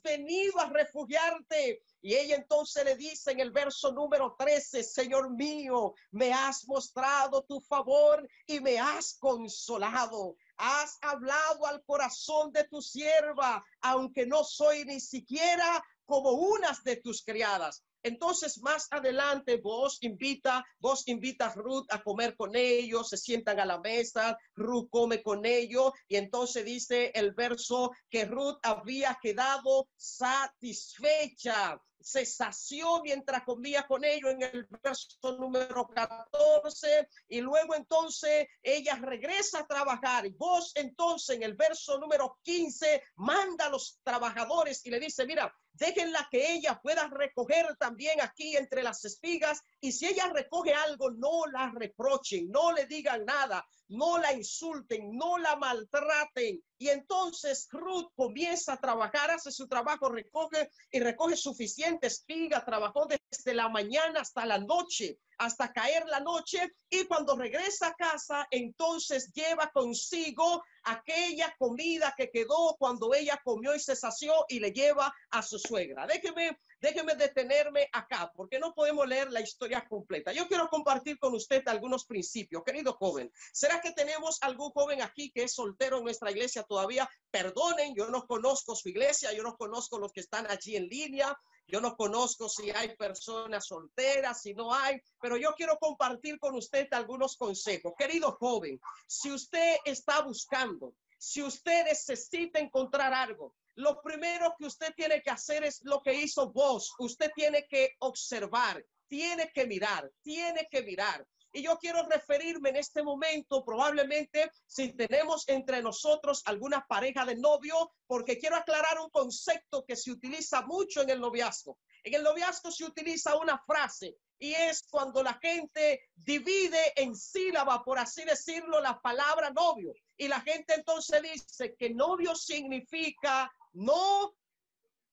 venido 0.07 0.61
a 0.61 0.71
refugiarte. 0.71 1.83
Y 2.01 2.15
ella 2.15 2.37
entonces 2.37 2.85
le 2.85 2.97
dice 2.97 3.33
en 3.33 3.41
el 3.41 3.51
verso 3.51 3.93
número 3.93 4.37
13, 4.39 4.85
Señor 4.85 5.31
mío, 5.31 5.95
me 6.13 6.33
has 6.33 6.67
mostrado 6.69 7.43
tu 7.43 7.61
favor 7.61 8.27
y 8.47 8.61
me 8.61 8.79
has 8.79 9.17
consolado. 9.19 10.37
Has 10.57 10.99
hablado 11.03 11.67
al 11.67 11.85
corazón 11.85 12.53
de 12.53 12.65
tu 12.65 12.81
sierva, 12.81 13.65
aunque 13.81 14.25
no 14.27 14.45
soy 14.45 14.85
ni 14.85 15.01
siquiera 15.01 15.85
como 16.07 16.31
unas 16.31 16.85
de 16.85 16.97
tus 16.97 17.25
criadas. 17.25 17.83
Entonces, 18.07 18.63
más 18.63 18.87
adelante, 18.93 19.57
vos 19.57 19.99
invita, 20.01 20.65
vos 20.79 21.09
invitas 21.09 21.57
a 21.57 21.61
Ruth 21.61 21.87
a 21.91 22.01
comer 22.05 22.37
con 22.37 22.55
ellos, 22.55 23.09
se 23.09 23.17
sientan 23.17 23.59
a 23.59 23.67
la 23.67 23.81
mesa, 23.81 24.39
Ruth 24.55 24.89
come 24.91 25.25
con 25.25 25.45
ellos, 25.45 25.91
y 26.07 26.15
entonces 26.15 26.65
dice 26.65 27.11
el 27.17 27.33
verso 27.35 27.91
que 28.09 28.25
Ruth 28.25 28.59
había 28.63 29.19
quedado 29.21 29.89
satisfecha 29.97 31.81
se 32.07 32.25
sació 32.25 33.03
mientras 33.03 33.43
comía 33.43 33.85
con 33.85 34.05
ellos 34.05 34.31
en 34.31 34.43
el 34.43 34.69
verso 34.81 35.37
número 35.41 35.89
14 35.89 37.09
y 37.29 37.41
luego 37.41 37.75
entonces 37.75 38.47
ella 38.63 38.95
regresa 38.95 39.59
a 39.59 39.67
trabajar. 39.67 40.25
Y 40.25 40.31
vos 40.31 40.71
entonces 40.77 41.35
en 41.35 41.43
el 41.43 41.55
verso 41.55 41.99
número 41.99 42.39
15 42.45 43.03
manda 43.17 43.67
a 43.67 43.71
los 43.71 43.99
trabajadores 44.05 44.87
y 44.87 44.91
le 44.91 45.01
dice, 45.01 45.27
mira, 45.27 45.53
déjenla 45.73 46.29
que 46.31 46.53
ella 46.53 46.79
pueda 46.81 47.09
recoger 47.09 47.77
también 47.77 48.21
aquí 48.21 48.57
entre 48.57 48.85
las 48.85 49.05
espigas 49.05 49.61
y 49.81 49.91
si 49.91 50.07
ella 50.07 50.31
recoge 50.33 50.75
algo, 50.75 51.11
no 51.11 51.47
la 51.51 51.73
reprochen, 51.75 52.49
no 52.53 52.71
le 52.71 52.87
digan 52.87 53.25
nada, 53.25 53.67
no 53.89 54.19
la 54.19 54.33
insulten, 54.33 55.17
no 55.17 55.39
la 55.39 55.57
maltraten. 55.57 56.63
Y 56.79 56.89
entonces 56.89 57.69
Ruth 57.71 58.13
comienza 58.15 58.75
a 58.75 58.81
trabajar, 58.81 59.31
hace 59.31 59.51
su 59.51 59.67
trabajo, 59.67 60.09
recoge 60.09 60.71
y 60.91 61.01
recoge 61.01 61.37
suficiente 61.37 62.07
espiga, 62.09 62.65
trabajó 62.65 63.07
desde 63.07 63.55
la 63.55 63.69
mañana 63.69 64.21
hasta 64.21 64.45
la 64.45 64.59
noche, 64.59 65.19
hasta 65.39 65.73
caer 65.73 66.05
la 66.07 66.21
noche. 66.21 66.71
Y 66.91 67.05
cuando 67.05 67.37
regresa 67.37 67.89
a 67.89 67.95
casa, 67.95 68.47
entonces 68.51 69.33
lleva 69.33 69.71
consigo 69.73 70.63
aquella 70.83 71.55
comida 71.59 72.15
que 72.17 72.31
quedó 72.31 72.77
cuando 72.79 73.15
ella 73.15 73.41
comió 73.45 73.75
y 73.75 73.81
se 73.81 73.97
sació 73.97 74.45
y 74.49 74.61
le 74.61 74.73
lleva 74.73 75.13
a 75.31 75.43
su 75.43 75.59
suegra. 75.59 76.07
Déjeme 76.07 76.59
Déjeme 76.87 77.17
detenerme 77.17 77.89
acá, 77.93 78.31
porque 78.37 78.61
no 78.61 78.73
podemos 78.73 79.09
leer 79.09 79.33
la 79.33 79.41
historia 79.41 79.85
completa. 79.89 80.33
Yo 80.33 80.47
quiero 80.47 80.69
compartir 80.69 81.19
con 81.19 81.35
usted 81.35 81.67
algunos 81.67 82.05
principios, 82.05 82.63
querido 82.63 82.93
joven. 82.93 83.29
¿Será 83.53 83.81
que 83.81 83.91
tenemos 83.91 84.39
algún 84.41 84.71
joven 84.71 85.03
aquí 85.03 85.33
que 85.33 85.43
es 85.43 85.53
soltero 85.53 85.99
en 85.99 86.05
nuestra 86.05 86.31
iglesia 86.31 86.63
todavía? 86.63 87.11
Perdonen, 87.29 87.93
yo 87.97 88.07
no 88.07 88.25
conozco 88.25 88.77
su 88.77 88.89
iglesia, 88.89 89.33
yo 89.33 89.43
no 89.43 89.57
conozco 89.57 89.99
los 89.99 90.13
que 90.13 90.21
están 90.21 90.49
allí 90.49 90.77
en 90.77 90.87
línea. 90.87 91.37
Yo 91.67 91.81
no 91.81 91.97
conozco 91.97 92.49
si 92.49 92.71
hay 92.71 92.95
personas 92.95 93.67
solteras, 93.67 94.43
si 94.43 94.55
no 94.55 94.73
hay, 94.73 95.01
pero 95.21 95.37
yo 95.37 95.55
quiero 95.57 95.79
compartir 95.79 96.39
con 96.39 96.55
usted 96.55 96.87
algunos 96.93 97.37
consejos. 97.37 97.95
Querido 97.99 98.31
joven, 98.39 98.81
si 99.09 99.33
usted 99.33 99.79
está 99.85 100.21
buscando, 100.21 100.95
si 101.19 101.43
usted 101.43 101.87
necesita 101.87 102.61
encontrar 102.61 103.13
algo, 103.13 103.57
lo 103.77 104.01
primero 104.01 104.55
que 104.59 104.67
usted 104.67 104.93
tiene 104.95 105.23
que 105.23 105.31
hacer 105.31 105.65
es 105.65 105.81
lo 105.85 106.03
que 106.03 106.15
hizo 106.15 106.51
vos. 106.51 106.95
Usted 106.99 107.31
tiene 107.35 107.67
que 107.69 107.95
observar, 108.01 108.85
tiene 109.07 109.51
que 109.55 109.67
mirar, 109.67 110.11
tiene 110.23 110.67
que 110.71 110.83
mirar. 110.83 111.27
Y 111.53 111.63
yo 111.63 111.79
quiero 111.79 112.03
referirme 112.07 112.71
en 112.71 112.77
este 112.77 113.03
momento, 113.03 113.65
probablemente, 113.65 114.51
si 114.67 114.93
tenemos 114.95 115.49
entre 115.49 115.83
nosotros 115.83 116.43
alguna 116.47 116.85
pareja 116.87 117.25
de 117.25 117.37
novio, 117.37 117.93
porque 118.07 118.39
quiero 118.39 118.57
aclarar 118.57 118.99
un 118.99 119.11
concepto 119.11 119.85
que 119.85 119.97
se 119.97 120.11
utiliza 120.11 120.63
mucho 120.63 121.03
en 121.03 121.11
el 121.11 121.21
noviazgo. 121.21 121.79
En 122.07 122.15
el 122.15 122.23
noviazgo 122.23 122.71
se 122.71 122.85
utiliza 122.85 123.37
una 123.37 123.59
frase 123.59 124.17
y 124.39 124.55
es 124.55 124.87
cuando 124.89 125.25
la 125.25 125.35
gente 125.35 126.09
divide 126.15 126.93
en 126.95 127.17
sílaba, 127.17 127.83
por 127.83 127.99
así 127.99 128.25
decirlo, 128.25 128.81
la 128.81 129.03
palabra 129.03 129.51
novio. 129.51 129.93
Y 130.17 130.29
la 130.29 130.41
gente 130.41 130.75
entonces 130.75 131.21
dice 131.21 131.75
que 131.75 131.91
novio 131.91 132.37
significa 132.37 133.53
no 133.73 134.37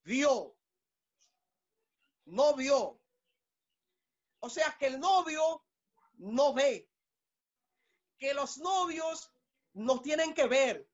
vio. 0.04 0.56
No 2.26 2.56
vio. 2.56 3.02
O 4.42 4.50
sea 4.52 4.78
que 4.80 4.86
el 4.86 5.00
novio 5.00 5.66
no 6.20 6.54
ve. 6.54 6.88
Que 8.20 8.36
los 8.36 8.60
novios 8.60 9.32
no 9.74 10.00
tienen 10.00 10.36
que 10.36 10.46
ver. 10.46 10.88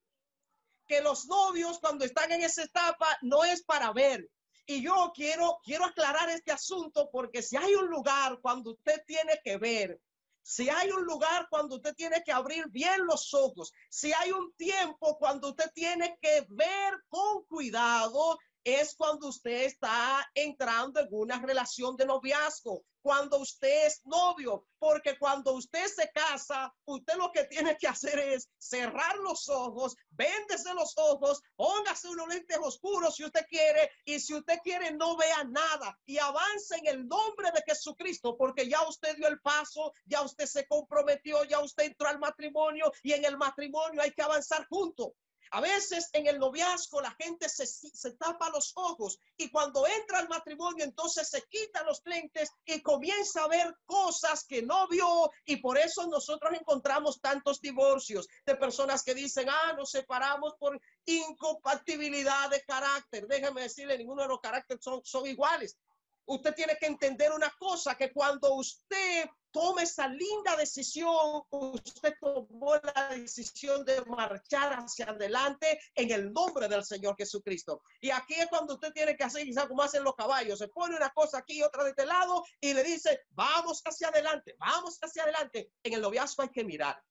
Que 0.88 1.02
los 1.02 1.26
novios 1.26 1.78
cuando 1.80 2.06
están 2.06 2.32
en 2.32 2.42
esa 2.42 2.64
etapa 2.64 3.18
no 3.22 3.44
es 3.44 3.62
para 3.64 3.92
ver. 3.92 4.26
Y 4.70 4.84
yo 4.84 5.12
quiero, 5.16 5.60
quiero 5.64 5.86
aclarar 5.86 6.30
este 6.30 6.52
asunto 6.52 7.10
porque 7.12 7.42
si 7.42 7.58
hay 7.58 7.74
un 7.74 7.88
lugar 7.88 8.38
cuando 8.40 8.74
usted 8.74 9.04
tiene 9.08 9.42
que 9.44 9.58
ver, 9.58 10.00
si 10.44 10.70
hay 10.70 10.92
un 10.92 11.06
lugar 11.06 11.48
cuando 11.50 11.78
usted 11.78 11.96
tiene 11.96 12.22
que 12.24 12.32
abrir 12.32 12.68
bien 12.70 13.04
los 13.08 13.34
ojos, 13.34 13.74
si 13.90 14.14
hay 14.14 14.32
un 14.32 14.54
tiempo 14.54 15.18
cuando 15.18 15.50
usted 15.50 15.72
tiene 15.74 16.20
que 16.22 16.46
ver 16.50 17.04
con 17.08 17.46
cuidado, 17.46 18.38
es 18.76 18.96
cuando 18.96 19.28
usted 19.28 19.64
está 19.64 20.30
entrando 20.34 21.00
en 21.00 21.08
una 21.12 21.40
relación 21.40 21.96
de 21.96 22.06
noviazgo 22.06 22.84
cuando 23.02 23.38
usted 23.40 23.88
es 23.88 24.02
novio, 24.06 24.66
porque 24.78 25.18
cuando 25.18 25.54
usted 25.54 25.86
se 25.88 26.12
casa, 26.12 26.74
usted 26.86 27.16
lo 27.16 27.32
que 27.32 27.46
tiene 27.46 27.78
que 27.78 27.88
hacer 27.88 28.20
es 28.20 28.50
cerrar 28.58 29.16
los 29.18 29.48
ojos, 29.50 29.96
véndese 30.12 30.74
los 30.74 30.94
ojos, 30.98 31.42
póngase 31.56 32.10
unos 32.10 32.28
lentes 32.28 32.58
oscuros 32.62 33.16
si 33.16 33.24
usted 33.24 33.46
quiere, 33.50 33.90
y 34.06 34.20
si 34.20 34.36
usted 34.36 34.60
quiere 34.64 34.92
no 34.92 35.16
vea 35.18 35.44
nada 35.46 35.98
y 36.06 36.18
avance 36.18 36.76
en 36.76 36.88
el 36.88 37.08
nombre 37.08 37.52
de 37.52 37.64
Jesucristo, 37.66 38.36
porque 38.38 38.68
ya 38.68 38.88
usted 38.88 39.16
dio 39.16 39.28
el 39.28 39.40
paso, 39.40 39.94
ya 40.06 40.22
usted 40.22 40.46
se 40.46 40.68
comprometió, 40.68 41.44
ya 41.46 41.60
usted 41.60 41.86
entró 41.86 42.08
al 42.08 42.20
matrimonio 42.20 42.92
y 43.04 43.14
en 43.14 43.26
el 43.26 43.38
matrimonio 43.38 44.02
hay 44.02 44.12
que 44.12 44.22
avanzar 44.22 44.68
juntos. 44.68 45.14
A 45.52 45.62
veces 45.62 46.10
en 46.14 46.28
el 46.28 46.38
noviazgo 46.38 47.02
la 47.02 47.16
gente 47.20 47.50
se, 47.50 47.66
se, 47.66 48.12
tapa 48.12 48.50
los 48.50 48.72
ojos 48.76 49.20
y 49.38 49.50
cuando 49.50 49.88
entra 49.88 50.20
al 50.20 50.30
matrimonio 50.30 50.86
entonces 50.86 51.28
se 51.30 51.42
quita 51.50 51.84
los 51.84 52.02
lentes 52.06 52.52
y 52.66 52.82
comienza 52.82 53.44
a 53.44 53.48
ver 53.48 53.76
cosas 53.86 54.46
que 54.46 54.62
no 54.62 54.88
vio 54.88 55.32
y 55.46 55.58
por 55.58 55.78
eso 55.78 56.08
nosotros 56.08 56.54
encontramos 56.54 57.20
tantos 57.20 57.62
divorcios 57.62 58.28
de 58.46 58.56
personas 58.56 59.04
que 59.04 59.16
dicen, 59.16 59.48
ah, 59.50 59.74
nos 59.74 59.92
separamos 59.92 60.54
por 60.60 60.80
incompatibilidad 61.06 62.50
de 62.50 62.62
carácter. 62.64 63.28
Déjeme 63.28 63.62
decirle, 63.62 63.98
ninguno 63.98 64.22
de 64.22 64.28
los 64.28 64.40
caracteres 64.40 64.84
son, 64.84 65.02
son 65.04 65.26
iguales. 65.26 65.78
Usted 66.26 66.54
tiene 66.54 66.78
que 66.78 66.86
entender 66.86 67.32
una 67.32 67.50
cosa, 67.58 67.96
que 67.96 68.14
cuando 68.14 68.54
usted 68.54 69.28
toma 69.52 69.84
esa 69.84 70.08
linda 70.08 70.56
decisión, 70.56 71.44
usted 71.50 72.14
tomó 72.20 72.76
la 72.76 73.10
decisión 73.16 73.84
de 73.86 74.02
marchar 74.06 74.74
hacia 74.74 75.06
adelante 75.06 75.80
en 75.96 76.12
el 76.12 76.32
nombre 76.32 76.68
del 76.68 76.84
Señor 76.84 77.16
Jesucristo. 77.18 77.82
Y 78.00 78.10
aquí 78.10 78.36
es 78.36 78.48
cuando 78.48 78.76
usted 78.76 78.92
tiene 78.94 79.16
que 79.16 79.24
hacer 79.24 79.44
quizás 79.44 79.68
como 79.68 79.84
hacen 79.84 80.04
los 80.04 80.16
caballos, 80.16 80.60
se 80.60 80.68
pone 80.68 80.96
una 80.96 81.10
cosa 81.10 81.40
aquí 81.40 81.60
y 81.60 81.64
otra 81.64 81.84
de 81.84 81.92
este 81.92 82.06
lado 82.06 82.44
y 82.62 82.74
le 82.74 82.84
dice, 82.84 83.22
vamos 83.32 83.82
hacia 83.86 84.10
adelante, 84.10 84.56
vamos 84.60 84.98
hacia 85.02 85.24
adelante. 85.24 85.72
En 85.84 85.94
el 85.94 86.02
noviazgo 86.02 86.44
hay 86.44 86.50
que 86.50 86.64
mirar, 86.64 87.02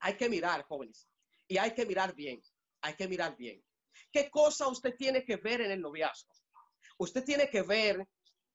hay 0.00 0.16
que 0.16 0.28
mirar, 0.28 0.64
jóvenes, 0.64 1.08
y 1.48 1.58
hay 1.58 1.72
que 1.74 1.86
mirar 1.86 2.14
bien, 2.14 2.42
hay 2.80 2.94
que 2.94 3.08
mirar 3.08 3.36
bien. 3.36 3.62
¿Qué 4.12 4.30
cosa 4.30 4.68
usted 4.68 4.94
tiene 4.96 5.24
que 5.24 5.36
ver 5.36 5.60
en 5.60 5.70
el 5.70 5.80
noviazgo? 5.80 6.32
Usted 6.98 7.24
tiene 7.24 7.50
que 7.50 7.62
ver 7.62 8.06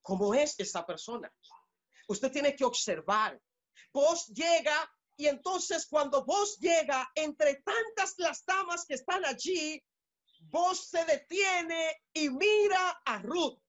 cómo 0.02 0.34
es 0.34 0.60
esa 0.60 0.86
persona. 0.86 1.32
Usted 2.12 2.32
tiene 2.32 2.56
que 2.56 2.66
observar. 2.66 3.40
Vos 3.94 4.28
llega 4.28 4.78
y 5.16 5.28
entonces 5.28 5.88
cuando 5.88 6.26
vos 6.26 6.58
llega 6.60 7.10
entre 7.16 7.56
tantas 7.64 8.16
las 8.18 8.44
damas 8.46 8.86
que 8.86 8.96
están 8.96 9.26
allí, 9.26 9.82
vos 10.50 10.90
se 10.90 11.06
detiene 11.06 12.02
y 12.14 12.30
mira 12.30 13.02
a 13.06 13.20
Ruth. 13.20 13.60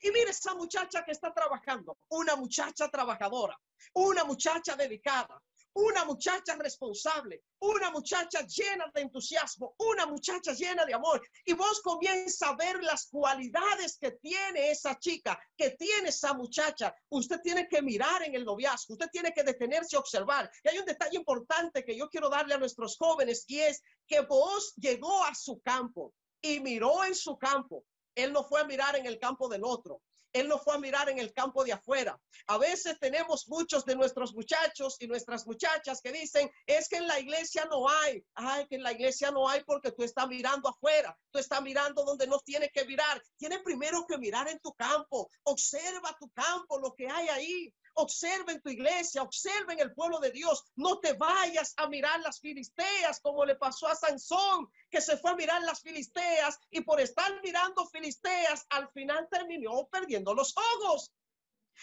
Y 0.00 0.10
mira 0.10 0.30
esa 0.30 0.54
muchacha 0.54 1.04
que 1.04 1.12
está 1.12 1.32
trabajando, 1.32 1.98
una 2.08 2.34
muchacha 2.36 2.88
trabajadora, 2.88 3.56
una 3.94 4.24
muchacha 4.24 4.74
dedicada, 4.76 5.40
una 5.78 6.04
muchacha 6.04 6.56
responsable, 6.56 7.44
una 7.60 7.90
muchacha 7.92 8.44
llena 8.46 8.90
de 8.92 9.02
entusiasmo, 9.02 9.76
una 9.78 10.06
muchacha 10.06 10.52
llena 10.52 10.84
de 10.84 10.94
amor. 10.94 11.22
Y 11.44 11.52
vos 11.52 11.80
comienza 11.82 12.48
a 12.48 12.56
ver 12.56 12.82
las 12.82 13.06
cualidades 13.06 13.96
que 13.96 14.12
tiene 14.12 14.72
esa 14.72 14.98
chica, 14.98 15.38
que 15.56 15.70
tiene 15.70 16.08
esa 16.08 16.34
muchacha. 16.34 16.92
Usted 17.10 17.40
tiene 17.42 17.68
que 17.68 17.80
mirar 17.80 18.24
en 18.24 18.34
el 18.34 18.44
noviazgo, 18.44 18.94
usted 18.94 19.08
tiene 19.12 19.32
que 19.32 19.44
detenerse 19.44 19.96
a 19.96 20.00
observar. 20.00 20.50
Y 20.64 20.68
hay 20.68 20.78
un 20.78 20.84
detalle 20.84 21.16
importante 21.16 21.84
que 21.84 21.96
yo 21.96 22.08
quiero 22.08 22.28
darle 22.28 22.54
a 22.54 22.58
nuestros 22.58 22.96
jóvenes 22.96 23.44
y 23.46 23.60
es 23.60 23.80
que 24.06 24.20
vos 24.22 24.74
llegó 24.76 25.24
a 25.24 25.34
su 25.36 25.60
campo 25.60 26.12
y 26.40 26.58
miró 26.58 27.04
en 27.04 27.14
su 27.14 27.38
campo. 27.38 27.84
Él 28.16 28.32
no 28.32 28.42
fue 28.42 28.60
a 28.60 28.64
mirar 28.64 28.96
en 28.96 29.06
el 29.06 29.20
campo 29.20 29.48
del 29.48 29.62
otro. 29.62 30.02
Él 30.32 30.48
no 30.48 30.58
fue 30.58 30.74
a 30.74 30.78
mirar 30.78 31.08
en 31.08 31.18
el 31.18 31.32
campo 31.32 31.64
de 31.64 31.72
afuera. 31.72 32.20
A 32.46 32.58
veces 32.58 32.98
tenemos 32.98 33.48
muchos 33.48 33.84
de 33.84 33.96
nuestros 33.96 34.34
muchachos 34.34 34.96
y 35.00 35.06
nuestras 35.06 35.46
muchachas 35.46 36.00
que 36.00 36.12
dicen, 36.12 36.50
es 36.66 36.88
que 36.88 36.96
en 36.96 37.06
la 37.06 37.18
iglesia 37.18 37.66
no 37.70 37.88
hay. 37.88 38.24
Ay, 38.34 38.66
que 38.68 38.76
en 38.76 38.82
la 38.82 38.92
iglesia 38.92 39.30
no 39.30 39.48
hay 39.48 39.62
porque 39.64 39.92
tú 39.92 40.02
estás 40.02 40.28
mirando 40.28 40.68
afuera. 40.68 41.16
Tú 41.30 41.38
estás 41.38 41.62
mirando 41.62 42.04
donde 42.04 42.26
no 42.26 42.38
tiene 42.40 42.70
que 42.70 42.84
mirar. 42.84 43.22
Tiene 43.36 43.60
primero 43.60 44.06
que 44.06 44.18
mirar 44.18 44.48
en 44.48 44.58
tu 44.60 44.72
campo. 44.74 45.30
Observa 45.44 46.16
tu 46.18 46.30
campo, 46.30 46.78
lo 46.78 46.94
que 46.94 47.08
hay 47.08 47.28
ahí. 47.28 47.74
Observa 48.00 48.52
en 48.52 48.62
tu 48.62 48.68
iglesia, 48.68 49.22
observa 49.22 49.72
en 49.72 49.80
el 49.80 49.92
pueblo 49.92 50.20
de 50.20 50.30
Dios. 50.30 50.64
No 50.76 51.00
te 51.00 51.14
vayas 51.14 51.74
a 51.76 51.88
mirar 51.88 52.20
las 52.20 52.38
filisteas 52.38 53.20
como 53.20 53.44
le 53.44 53.56
pasó 53.56 53.88
a 53.88 53.96
Sansón, 53.96 54.70
que 54.88 55.00
se 55.00 55.16
fue 55.16 55.32
a 55.32 55.34
mirar 55.34 55.62
las 55.62 55.82
filisteas 55.82 56.60
y 56.70 56.80
por 56.82 57.00
estar 57.00 57.42
mirando 57.42 57.86
filisteas, 57.86 58.64
al 58.70 58.88
final 58.92 59.26
terminó 59.28 59.88
perdiendo 59.88 60.32
los 60.32 60.54
ojos. 60.56 61.12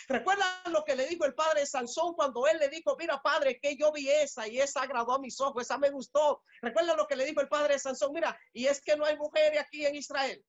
Recuerda 0.07 0.45
lo 0.67 0.85
que 0.85 0.95
le 0.95 1.05
dijo 1.05 1.25
el 1.25 1.35
padre 1.35 1.65
Sansón 1.65 2.13
cuando 2.13 2.47
él 2.47 2.59
le 2.59 2.69
dijo, 2.69 2.95
mira 2.97 3.21
padre, 3.21 3.59
que 3.59 3.75
yo 3.75 3.91
vi 3.91 4.09
esa 4.09 4.47
y 4.47 4.59
esa 4.59 4.83
agradó 4.83 5.15
a 5.15 5.19
mis 5.19 5.39
ojos, 5.41 5.63
esa 5.63 5.77
me 5.77 5.89
gustó. 5.89 6.43
Recuerda 6.61 6.95
lo 6.95 7.07
que 7.07 7.17
le 7.17 7.25
dijo 7.25 7.41
el 7.41 7.49
padre 7.49 7.77
Sansón, 7.77 8.13
mira, 8.13 8.39
y 8.53 8.67
es 8.67 8.81
que 8.81 8.95
no 8.95 9.03
hay 9.03 9.17
mujeres 9.17 9.59
aquí 9.59 9.85
en 9.85 9.95
Israel. 9.95 10.45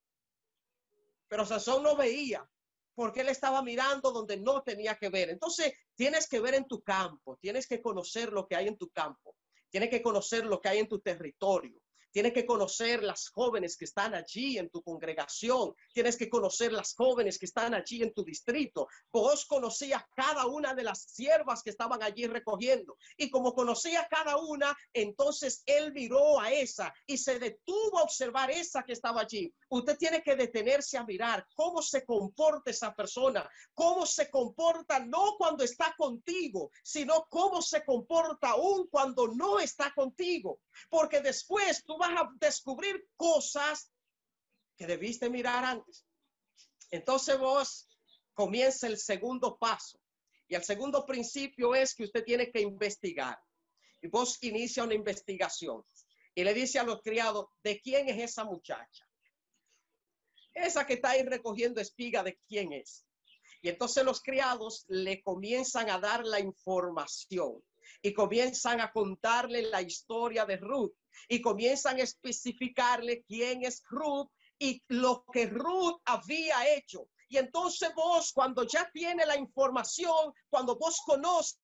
Pero 1.27 1.45
Sansón 1.45 1.83
no 1.83 1.97
veía, 1.97 2.49
porque 2.97 3.21
él 3.21 3.29
estaba 3.29 3.63
mirando 3.63 4.11
donde 4.11 4.39
no 4.39 4.63
tenía 4.63 4.97
que 4.97 5.11
ver. 5.11 5.29
Entonces, 5.29 5.75
tienes 5.95 6.27
que 6.27 6.41
ver 6.41 6.55
en 6.55 6.67
tu 6.67 6.83
campo, 6.83 7.37
tienes 7.37 7.69
que 7.69 7.81
conocer 7.81 8.33
lo 8.33 8.49
que 8.49 8.57
hay 8.57 8.67
en 8.67 8.79
tu 8.79 8.89
campo, 8.89 9.37
tienes 9.71 9.91
que 9.91 10.03
conocer 10.03 10.47
lo 10.47 10.61
que 10.61 10.71
hay 10.71 10.79
en 10.79 10.89
tu 10.89 10.99
territorio. 10.99 11.79
Tienes 12.17 12.33
que 12.33 12.47
conocer 12.47 13.03
las 13.03 13.29
jóvenes 13.29 13.77
que 13.77 13.85
están 13.85 14.15
allí 14.15 14.57
en 14.57 14.71
tu 14.71 14.83
congregación. 14.83 15.75
Tienes 15.93 16.17
que 16.17 16.31
conocer 16.31 16.73
las 16.73 16.95
jóvenes 16.95 17.39
que 17.39 17.45
están 17.45 17.75
allí 17.75 18.03
en 18.03 18.15
tu 18.15 18.25
distrito. 18.25 18.89
Vos 19.13 19.45
conocías 19.45 20.03
cada 20.15 20.47
una 20.47 20.73
de 20.73 20.83
las 20.83 21.03
siervas 21.03 21.63
que 21.63 21.69
estaban 21.69 22.03
allí 22.03 22.27
recogiendo. 22.27 22.97
Y 23.19 23.29
como 23.29 23.53
conocía 23.53 24.09
cada 24.11 24.39
una, 24.39 24.75
entonces 24.95 25.63
él 25.67 25.93
miró 25.93 26.41
a 26.41 26.51
esa 26.51 26.91
y 27.07 27.19
se 27.19 27.39
detuvo 27.39 27.99
a 27.99 28.05
observar 28.05 28.51
esa 28.51 28.83
que 28.83 28.95
estaba 28.95 29.21
allí. 29.21 29.53
Usted 29.69 29.99
tiene 29.99 30.23
que 30.23 30.37
detenerse 30.37 30.97
a 30.97 31.05
mirar 31.05 31.47
cómo 31.55 31.83
se 31.83 32.03
comporta 32.07 32.71
esa 32.71 32.95
persona, 32.95 33.47
cómo 33.75 34.07
se 34.07 34.31
comporta 34.31 35.01
no 35.01 35.35
cuando 35.37 35.65
está 35.65 35.95
contigo, 35.99 36.71
sino 36.83 37.27
cómo 37.29 37.61
se 37.61 37.85
comporta 37.85 38.53
aún 38.53 38.89
cuando 38.91 39.29
no 39.29 39.61
está 39.61 39.93
contigo. 39.95 40.61
Porque 40.89 41.21
después 41.21 41.85
tú 41.85 41.97
vas 41.99 42.11
a 42.11 42.31
descubrir 42.41 43.09
cosas 43.17 43.91
que 44.77 44.87
debiste 44.87 45.31
mirar 45.31 45.65
antes. 45.65 46.07
Entonces 46.91 47.39
vos 47.39 47.89
comienza 48.35 48.87
el 48.87 48.99
segundo 48.99 49.57
paso. 49.59 50.01
Y 50.49 50.55
el 50.55 50.63
segundo 50.63 51.05
principio 51.05 51.75
es 51.75 51.95
que 51.95 52.05
usted 52.05 52.25
tiene 52.25 52.51
que 52.51 52.61
investigar. 52.61 53.39
Y 54.01 54.09
vos 54.09 54.39
inicia 54.43 54.85
una 54.85 54.95
investigación. 54.95 55.85
Y 56.35 56.45
le 56.45 56.55
dice 56.55 56.79
a 56.79 56.85
los 56.85 57.01
criados, 57.03 57.47
¿de 57.63 57.81
quién 57.81 58.09
es 58.09 58.31
esa 58.31 58.45
muchacha? 58.45 59.09
Esa 60.55 60.87
que 60.87 60.95
está 60.95 61.11
ahí 61.11 61.23
recogiendo 61.23 61.81
espiga, 61.81 62.23
¿de 62.23 62.39
quién 62.47 62.73
es? 62.73 63.05
Y 63.63 63.69
entonces 63.69 64.05
los 64.05 64.23
criados 64.23 64.85
le 64.89 65.23
comienzan 65.23 65.91
a 65.91 65.99
dar 65.99 66.25
la 66.25 66.39
información 66.39 67.63
y 68.03 68.13
comienzan 68.13 68.81
a 68.81 68.93
contarle 68.93 69.63
la 69.63 69.83
historia 69.83 70.45
de 70.45 70.57
Ruth 70.57 70.95
y 71.29 71.41
comienzan 71.41 71.97
a 71.99 72.03
especificarle 72.03 73.23
quién 73.23 73.65
es 73.65 73.83
Ruth 73.89 74.29
y 74.59 74.83
lo 74.89 75.25
que 75.33 75.47
Ruth 75.47 76.01
había 76.05 76.75
hecho. 76.75 77.09
Y 77.29 77.39
entonces 77.39 77.93
vos, 77.95 78.33
cuando 78.33 78.63
ya 78.63 78.89
tiene 78.93 79.27
la 79.27 79.37
información, 79.37 80.33
cuando 80.49 80.77
vos 80.77 81.01
conoce, 81.05 81.57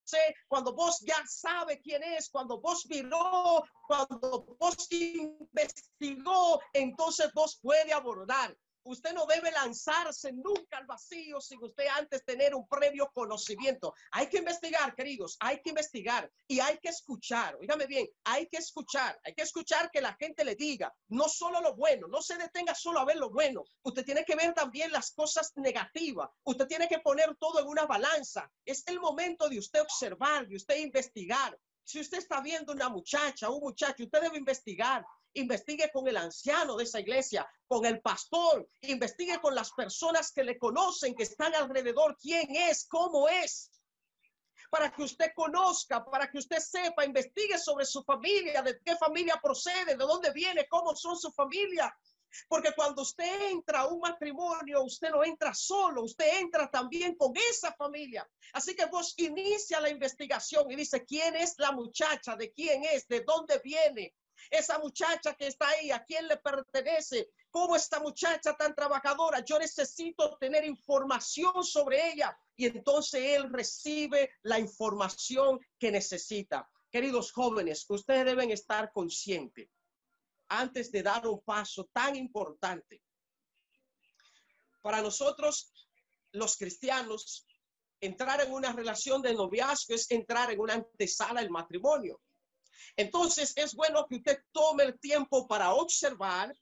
cuando 0.48 0.74
vos 0.74 0.98
ya 1.06 1.22
sabe 1.26 1.80
quién 1.80 2.02
es, 2.02 2.28
cuando 2.30 2.61
vos 2.61 2.85
miró, 2.88 3.62
cuando 3.87 4.56
vos 4.58 4.88
investigó, 4.90 6.61
entonces 6.72 7.32
vos 7.32 7.58
puede 7.62 7.92
abordar. 7.92 8.56
Usted 8.85 9.12
no 9.12 9.27
debe 9.27 9.51
lanzarse 9.53 10.33
nunca 10.33 10.79
al 10.79 10.87
vacío 10.87 11.40
sin 11.40 11.62
usted 11.62 11.87
antes 11.87 12.25
tener 12.25 12.55
un 12.55 12.66
previo 12.66 13.11
conocimiento. 13.12 13.95
Hay 14.11 14.29
que 14.29 14.38
investigar, 14.38 14.95
queridos, 14.95 15.37
hay 15.40 15.61
que 15.62 15.71
investigar 15.71 16.31
y 16.49 16.61
hay 16.61 16.79
que 16.79 16.88
escuchar. 16.88 17.57
Oígame 17.57 17.87
bien, 17.87 18.09
hay 18.25 18.49
que 18.49 18.59
escuchar, 18.59 19.21
hay 19.25 19.35
que 19.35 19.42
escuchar 19.42 19.90
que 19.90 20.01
la 20.01 20.14
gente 20.14 20.45
le 20.45 20.57
diga, 20.57 20.92
no 21.09 21.29
solo 21.29 21.61
lo 21.61 21.75
bueno, 21.75 22.09
no 22.09 22.21
se 22.21 22.37
detenga 22.37 22.75
solo 22.75 23.01
a 23.01 23.05
ver 23.05 23.16
lo 23.16 23.31
bueno. 23.31 23.62
Usted 23.83 24.05
tiene 24.05 24.25
que 24.25 24.35
ver 24.35 24.53
también 24.55 24.90
las 24.90 25.12
cosas 25.12 25.53
negativas. 25.57 26.29
Usted 26.45 26.66
tiene 26.66 26.88
que 26.88 26.99
poner 26.99 27.37
todo 27.37 27.61
en 27.61 27.68
una 27.68 27.87
balanza. 27.87 28.51
Es 28.64 28.83
el 28.87 29.01
momento 29.01 29.49
de 29.49 29.59
usted 29.59 29.81
observar, 29.81 30.47
de 30.49 30.57
usted 30.57 30.77
investigar. 30.79 31.59
Si 31.85 32.01
usted 32.01 32.18
está 32.18 32.40
viendo 32.40 32.73
una 32.73 32.88
muchacha, 32.88 33.51
un 33.51 33.61
muchacho, 33.61 34.05
usted 34.05 34.21
debe 34.21 34.38
investigar. 34.38 35.05
Investigue 35.35 35.90
con 35.90 36.07
el 36.09 36.16
anciano 36.18 36.77
de 36.77 36.85
esa 36.85 37.01
iglesia, 37.01 37.49
con 37.66 37.87
el 37.87 38.03
pastor, 38.03 38.68
investigue 38.83 39.40
con 39.40 39.55
las 39.55 39.73
personas 39.73 40.31
que 40.31 40.45
le 40.45 40.59
conocen, 40.59 41.14
que 41.14 41.23
están 41.23 41.55
alrededor, 41.55 42.18
quién 42.21 42.55
es, 42.55 42.87
cómo 42.87 43.29
es, 43.29 43.71
para 44.71 44.90
que 44.90 45.03
usted 45.03 45.33
conozca, 45.35 46.05
para 46.05 46.31
que 46.31 46.38
usted 46.38 46.59
sepa, 46.59 47.05
investigue 47.05 47.59
sobre 47.59 47.85
su 47.85 48.03
familia, 48.05 48.62
de 48.62 48.79
qué 48.85 48.97
familia 48.97 49.40
procede, 49.42 49.97
de 49.97 50.05
dónde 50.05 50.33
viene, 50.33 50.66
cómo 50.68 50.95
son 50.95 51.16
su 51.18 51.31
familia. 51.33 51.95
Porque 52.49 52.73
cuando 52.75 53.03
usted 53.03 53.51
entra 53.51 53.81
a 53.81 53.87
un 53.87 54.01
matrimonio, 54.01 54.83
usted 54.83 55.11
no 55.11 55.25
entra 55.25 55.55
solo, 55.55 56.03
usted 56.03 56.40
entra 56.40 56.71
también 56.71 57.14
con 57.16 57.33
esa 57.51 57.73
familia. 57.75 58.29
Así 58.53 58.75
que 58.75 58.87
vos 58.87 59.14
inicia 59.16 59.81
la 59.81 59.90
investigación 59.90 60.71
y 60.71 60.77
dice, 60.77 61.05
¿quién 61.05 61.37
es 61.37 61.55
la 61.59 61.73
muchacha? 61.73 62.37
¿De 62.37 62.53
quién 62.53 62.85
es? 62.85 63.07
¿De 63.09 63.21
dónde 63.21 63.61
viene? 63.62 64.14
esa 64.51 64.79
muchacha 64.79 65.35
que 65.35 65.47
está 65.47 65.68
ahí, 65.68 65.90
a 65.90 66.05
quién 66.05 66.27
le 66.29 66.37
pertenece, 66.37 67.31
cómo 67.51 67.77
esta 67.77 68.01
muchacha 68.01 68.55
tan 68.55 68.75
trabajadora, 68.75 69.45
yo 69.45 69.59
necesito 69.59 70.37
tener 70.38 70.64
información 70.64 71.62
sobre 71.62 72.12
ella. 72.12 72.37
Y 72.57 72.66
entonces 72.66 73.23
él 73.23 73.51
recibe 73.53 74.31
la 74.42 74.59
información 74.59 75.61
que 75.79 75.90
necesita. 75.90 76.68
Queridos 76.90 77.33
jóvenes, 77.33 77.87
ustedes 77.88 78.25
deben 78.25 78.51
estar 78.51 78.92
conscientes 78.92 79.68
antes 80.60 80.90
de 80.90 81.02
dar 81.02 81.26
un 81.26 81.40
paso 81.40 81.88
tan 81.92 82.16
importante. 82.16 83.02
Para 84.82 85.00
nosotros, 85.00 85.72
los 86.32 86.56
cristianos, 86.56 87.46
entrar 88.00 88.40
en 88.40 88.52
una 88.52 88.72
relación 88.72 89.22
de 89.22 89.32
noviazgo 89.32 89.94
es 89.94 90.10
entrar 90.10 90.50
en 90.50 90.60
una 90.60 90.74
antesala 90.74 91.40
del 91.40 91.50
matrimonio. 91.50 92.20
Entonces 92.96 93.52
es 93.56 93.74
bueno 93.74 94.06
que 94.08 94.16
usted 94.16 94.38
tome 94.50 94.84
el 94.84 94.98
tiempo 94.98 95.46
para 95.46 95.72
observar 95.72 96.54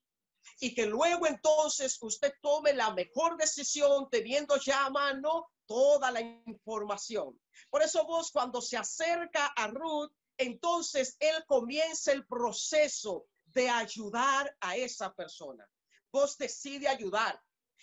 y 0.61 0.75
que 0.75 0.87
luego 0.87 1.27
entonces 1.27 1.99
usted 2.03 2.33
tome 2.43 2.73
la 2.75 2.93
mejor 2.93 3.37
decisión 3.37 4.09
teniendo 4.11 4.57
ya 4.59 4.87
a 4.87 4.91
mano 4.91 5.51
toda 5.67 6.11
la 6.11 6.21
información. 6.21 7.41
Por 7.71 7.83
eso 7.83 8.05
vos 8.05 8.31
cuando 8.31 8.61
se 8.61 8.77
acerca 8.77 9.47
a 9.47 9.69
Ruth, 9.69 10.13
entonces 10.37 11.17
él 11.19 11.45
comienza 11.47 12.13
el 12.13 12.27
proceso 12.27 13.27
de 13.53 13.69
ayudar 13.69 14.57
a 14.61 14.77
esa 14.77 15.15
persona. 15.15 15.69
Vos 16.13 16.37
decide 16.37 16.89
ayudar 16.89 17.41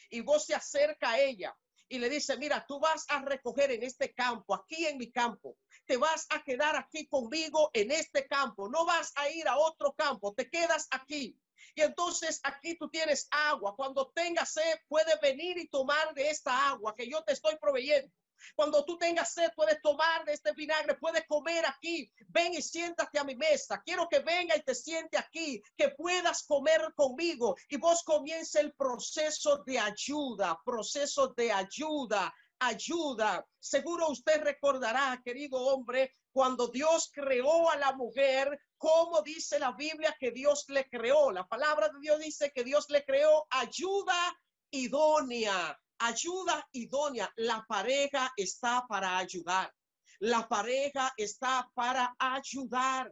y 0.10 0.21
vos 0.21 0.45
se 0.45 0.56
acerca 0.56 1.12
a 1.12 1.19
ella 1.19 1.56
y 1.89 1.99
le 1.99 2.10
dice, 2.10 2.38
mira, 2.38 2.65
tú 2.67 2.80
vas 2.80 3.06
a 3.10 3.21
recoger 3.21 3.71
en 3.71 3.84
este 3.84 4.13
campo, 4.13 4.53
aquí 4.53 4.86
en 4.86 4.97
mi 4.97 5.12
campo, 5.12 5.58
te 5.86 5.97
vas 5.97 6.27
a 6.30 6.43
quedar 6.43 6.75
aquí 6.75 7.08
conmigo 7.08 7.69
en 7.73 7.91
este 7.91 8.27
campo, 8.27 8.69
no 8.69 8.86
vas 8.86 9.13
a 9.15 9.30
ir 9.30 9.47
a 9.47 9.58
otro 9.58 9.93
campo, 9.93 10.34
te 10.34 10.49
quedas 10.49 10.88
aquí. 10.91 11.39
Y 11.75 11.82
entonces 11.82 12.39
aquí 12.43 12.75
tú 12.75 12.89
tienes 12.89 13.27
agua. 13.32 13.75
Cuando 13.75 14.10
tengas 14.10 14.53
sed, 14.53 14.80
puedes 14.88 15.19
venir 15.21 15.58
y 15.58 15.67
tomar 15.67 16.13
de 16.13 16.30
esta 16.30 16.69
agua 16.69 16.95
que 16.95 17.10
yo 17.10 17.23
te 17.23 17.34
estoy 17.34 17.56
proveyendo. 17.58 18.12
Cuando 18.56 18.84
tú 18.86 18.97
tengas 18.97 19.34
sed, 19.34 19.50
puedes 19.56 19.82
tomar 19.82 20.26
de 20.26 20.34
este 20.34 20.54
vinagre, 20.54 20.95
puedes 20.95 21.26
comer 21.28 21.65
aquí. 21.65 22.12
Ven 22.28 22.54
y 22.54 22.62
siéntate 22.62 23.19
a 23.19 23.23
mi 23.23 23.36
mesa. 23.36 23.82
Quiero 23.86 24.08
que 24.08 24.19
venga 24.19 24.56
y 24.56 24.62
te 24.62 24.76
siente 24.76 25.17
aquí, 25.17 25.62
que 25.76 25.89
puedas 25.89 26.43
comer 26.43 26.93
conmigo. 26.95 27.56
Y 27.69 27.78
vos 27.78 28.04
comience 28.04 28.60
el 28.60 28.73
proceso 28.73 29.63
de 29.65 29.80
ayuda, 29.80 30.60
proceso 30.63 31.30
de 31.30 31.52
ayuda, 31.52 32.34
ayuda. 32.60 33.45
Seguro 33.60 34.10
usted 34.10 34.41
recordará, 34.41 35.21
querido 35.23 35.58
hombre, 35.58 36.15
cuando 36.32 36.67
Dios 36.67 37.10
creó 37.13 37.69
a 37.69 37.78
la 37.78 37.93
mujer, 37.93 38.60
¿cómo 38.78 39.21
dice 39.21 39.60
la 39.60 39.71
Biblia 39.71 40.15
que 40.19 40.32
Dios 40.32 40.65
le 40.69 40.88
creó? 40.88 41.32
La 41.32 41.47
palabra 41.47 41.89
de 41.89 42.00
Dios 42.00 42.19
dice 42.19 42.52
que 42.54 42.63
Dios 42.63 42.89
le 42.89 43.04
creó 43.04 43.47
ayuda 43.50 44.38
idónea 44.69 45.80
ayuda 45.99 46.67
idónea. 46.71 47.31
La 47.38 47.65
pareja 47.67 48.31
está 48.36 48.86
para 48.88 49.17
ayudar. 49.17 49.73
La 50.19 50.47
pareja 50.47 51.13
está 51.17 51.69
para 51.73 52.15
ayudar. 52.17 53.12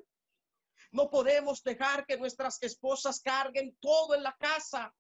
No 0.91 1.10
podemos 1.10 1.62
dejar 1.63 2.06
que 2.06 2.17
nuestras 2.17 2.58
esposas 2.62 3.21
carguen 3.21 3.76
todo 3.80 4.15
en 4.15 4.24
la 4.24 4.36
casa. 4.38 4.93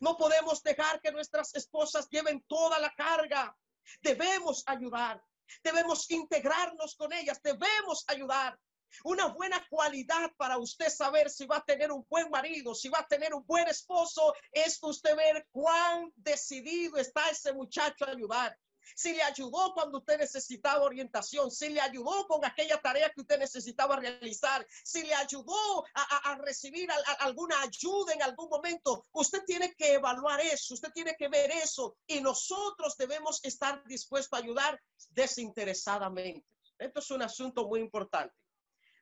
No 0.00 0.16
podemos 0.16 0.62
dejar 0.62 1.00
que 1.00 1.12
nuestras 1.12 1.54
esposas 1.54 2.08
lleven 2.10 2.44
toda 2.46 2.78
la 2.78 2.92
carga. 2.94 3.56
Debemos 4.00 4.62
ayudar. 4.66 5.22
Debemos 5.62 6.10
integrarnos 6.10 6.96
con 6.96 7.12
ellas. 7.12 7.40
Debemos 7.42 8.04
ayudar. 8.08 8.58
Una 9.04 9.26
buena 9.26 9.64
cualidad 9.68 10.32
para 10.36 10.58
usted 10.58 10.88
saber 10.88 11.30
si 11.30 11.46
va 11.46 11.58
a 11.58 11.64
tener 11.64 11.92
un 11.92 12.06
buen 12.08 12.30
marido, 12.30 12.74
si 12.74 12.88
va 12.88 13.00
a 13.00 13.06
tener 13.06 13.34
un 13.34 13.44
buen 13.46 13.68
esposo, 13.68 14.34
es 14.52 14.78
usted 14.82 15.16
ver 15.16 15.46
cuán 15.52 16.12
decidido 16.16 16.96
está 16.96 17.28
ese 17.30 17.52
muchacho 17.52 18.04
a 18.04 18.10
ayudar. 18.10 18.56
Si 18.94 19.12
le 19.12 19.22
ayudó 19.22 19.72
cuando 19.74 19.98
usted 19.98 20.18
necesitaba 20.18 20.84
orientación, 20.84 21.50
si 21.50 21.70
le 21.70 21.80
ayudó 21.80 22.26
con 22.28 22.44
aquella 22.44 22.80
tarea 22.80 23.10
que 23.10 23.20
usted 23.20 23.38
necesitaba 23.38 23.96
realizar, 23.96 24.64
si 24.84 25.02
le 25.02 25.14
ayudó 25.14 25.84
a, 25.94 26.36
recibir 26.36 26.88
alguna 27.18 27.60
ayuda 27.62 28.12
en 28.12 28.22
algún 28.22 28.48
momento, 28.48 29.06
usted 29.12 29.42
tiene 29.44 29.74
que 29.74 29.94
evaluar 29.94 30.40
eso, 30.40 30.74
usted 30.74 30.92
tiene 30.92 31.16
que 31.16 31.28
ver 31.28 31.50
eso 31.50 31.96
y 32.06 32.20
nosotros 32.20 32.96
debemos 32.96 33.40
estar 33.42 33.82
dispuestos 33.86 34.38
a 34.38 34.42
ayudar 34.42 34.80
desinteresadamente. 35.10 36.46
Esto 36.78 37.00
es 37.00 37.10
un 37.10 37.22
asunto 37.22 37.66
muy 37.66 37.80
importante 37.80 38.34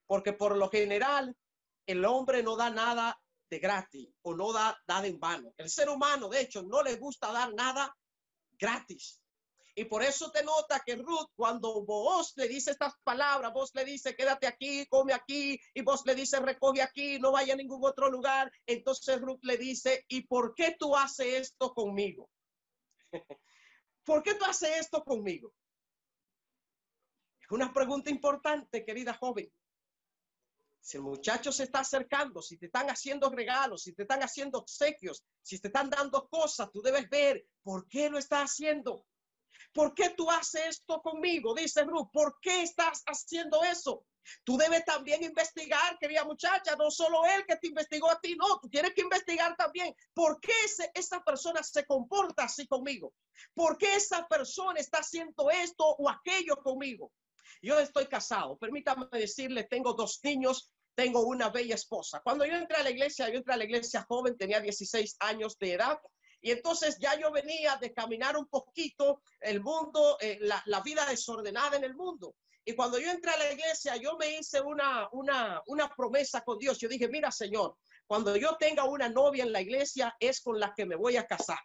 porque 0.06 0.32
por 0.32 0.56
lo 0.56 0.68
general 0.70 1.36
el 1.86 2.04
hombre 2.04 2.42
no 2.42 2.56
da 2.56 2.70
nada 2.70 3.20
de 3.50 3.58
gratis 3.58 4.08
o 4.22 4.34
no 4.34 4.52
da 4.52 4.76
nada 4.86 5.06
en 5.06 5.18
vano. 5.18 5.52
El 5.56 5.68
ser 5.68 5.88
humano, 5.88 6.28
de 6.28 6.40
hecho, 6.40 6.62
no 6.62 6.82
le 6.82 6.96
gusta 6.96 7.32
dar 7.32 7.52
nada 7.54 7.94
gratis. 8.58 9.20
Y 9.76 9.86
por 9.86 10.02
eso 10.04 10.30
te 10.30 10.44
nota 10.44 10.82
que 10.86 10.94
Ruth, 10.94 11.30
cuando 11.34 11.84
vos 11.84 12.32
le 12.36 12.46
dice 12.46 12.70
estas 12.70 12.94
palabras, 13.02 13.52
vos 13.52 13.74
le 13.74 13.84
dice, 13.84 14.14
quédate 14.14 14.46
aquí, 14.46 14.86
come 14.86 15.12
aquí, 15.12 15.60
y 15.74 15.82
vos 15.82 16.06
le 16.06 16.14
dice, 16.14 16.38
recoge 16.38 16.80
aquí, 16.80 17.18
no 17.18 17.32
vaya 17.32 17.54
a 17.54 17.56
ningún 17.56 17.84
otro 17.84 18.08
lugar. 18.08 18.52
Entonces 18.66 19.20
Ruth 19.20 19.42
le 19.42 19.56
dice, 19.56 20.04
¿y 20.08 20.26
por 20.26 20.54
qué 20.54 20.76
tú 20.78 20.94
haces 20.96 21.26
esto 21.26 21.74
conmigo? 21.74 22.30
¿Por 24.04 24.22
qué 24.22 24.34
tú 24.34 24.44
haces 24.44 24.78
esto 24.78 25.02
conmigo? 25.02 25.52
Es 27.40 27.50
una 27.50 27.72
pregunta 27.72 28.10
importante, 28.10 28.84
querida 28.84 29.14
joven. 29.14 29.50
Si 30.84 30.98
el 30.98 31.02
muchacho 31.02 31.50
se 31.50 31.62
está 31.62 31.78
acercando, 31.78 32.42
si 32.42 32.58
te 32.58 32.66
están 32.66 32.90
haciendo 32.90 33.30
regalos, 33.30 33.84
si 33.84 33.94
te 33.94 34.02
están 34.02 34.22
haciendo 34.22 34.58
obsequios, 34.58 35.24
si 35.40 35.58
te 35.58 35.68
están 35.68 35.88
dando 35.88 36.28
cosas, 36.28 36.70
tú 36.70 36.82
debes 36.82 37.08
ver 37.08 37.42
por 37.62 37.88
qué 37.88 38.10
lo 38.10 38.18
está 38.18 38.42
haciendo. 38.42 39.06
¿Por 39.72 39.94
qué 39.94 40.10
tú 40.10 40.30
haces 40.30 40.66
esto 40.66 41.00
conmigo? 41.00 41.54
Dice 41.54 41.84
Ruth, 41.84 42.10
¿por 42.12 42.38
qué 42.38 42.60
estás 42.60 43.02
haciendo 43.06 43.64
eso? 43.64 44.04
Tú 44.44 44.58
debes 44.58 44.84
también 44.84 45.24
investigar, 45.24 45.98
querida 45.98 46.24
muchacha, 46.24 46.76
no 46.76 46.90
solo 46.90 47.24
él 47.24 47.46
que 47.46 47.56
te 47.56 47.68
investigó 47.68 48.10
a 48.10 48.20
ti, 48.20 48.36
no, 48.36 48.58
tú 48.60 48.68
tienes 48.68 48.92
que 48.92 49.00
investigar 49.00 49.56
también 49.56 49.96
por 50.12 50.38
qué 50.38 50.52
esa 50.92 51.24
persona 51.24 51.62
se 51.62 51.86
comporta 51.86 52.44
así 52.44 52.66
conmigo, 52.66 53.14
por 53.54 53.78
qué 53.78 53.94
esa 53.94 54.28
persona 54.28 54.80
está 54.80 54.98
haciendo 54.98 55.50
esto 55.50 55.82
o 55.86 56.10
aquello 56.10 56.56
conmigo. 56.56 57.10
Yo 57.64 57.78
estoy 57.78 58.06
casado, 58.06 58.58
permítame 58.58 59.06
decirle, 59.12 59.64
tengo 59.64 59.94
dos 59.94 60.20
niños, 60.22 60.70
tengo 60.94 61.20
una 61.20 61.50
bella 61.50 61.74
esposa. 61.74 62.20
Cuando 62.22 62.44
yo 62.44 62.54
entré 62.54 62.76
a 62.76 62.82
la 62.82 62.90
iglesia, 62.90 63.28
yo 63.28 63.38
entré 63.38 63.54
a 63.54 63.56
la 63.56 63.64
iglesia 63.64 64.04
joven, 64.08 64.36
tenía 64.36 64.60
16 64.60 65.16
años 65.20 65.58
de 65.58 65.74
edad. 65.74 65.98
Y 66.40 66.50
entonces 66.50 66.98
ya 67.00 67.18
yo 67.18 67.32
venía 67.32 67.76
de 67.76 67.92
caminar 67.92 68.36
un 68.36 68.46
poquito 68.46 69.22
el 69.40 69.62
mundo, 69.62 70.18
eh, 70.20 70.38
la, 70.40 70.62
la, 70.66 70.80
vida 70.82 71.06
desordenada 71.06 71.76
en 71.76 71.84
el 71.84 71.94
mundo. 71.94 72.36
Y 72.64 72.74
cuando 72.74 72.98
yo 72.98 73.10
entré 73.10 73.30
a 73.30 73.38
la 73.38 73.52
iglesia, 73.52 73.96
yo 73.96 74.16
me 74.16 74.38
hice 74.38 74.60
una, 74.60 75.08
una, 75.12 75.62
una 75.66 75.88
promesa 75.94 76.42
con 76.42 76.58
Dios. 76.58 76.78
Yo 76.78 76.88
dije, 76.88 77.08
mira, 77.08 77.30
Señor, 77.30 77.76
cuando 78.06 78.36
yo 78.36 78.56
tenga 78.56 78.84
una 78.84 79.08
novia 79.08 79.44
en 79.44 79.52
la 79.52 79.60
iglesia, 79.60 80.14
es 80.20 80.40
con 80.40 80.58
la 80.58 80.72
que 80.74 80.86
me 80.86 80.96
voy 80.96 81.16
a 81.16 81.26
casar. 81.26 81.58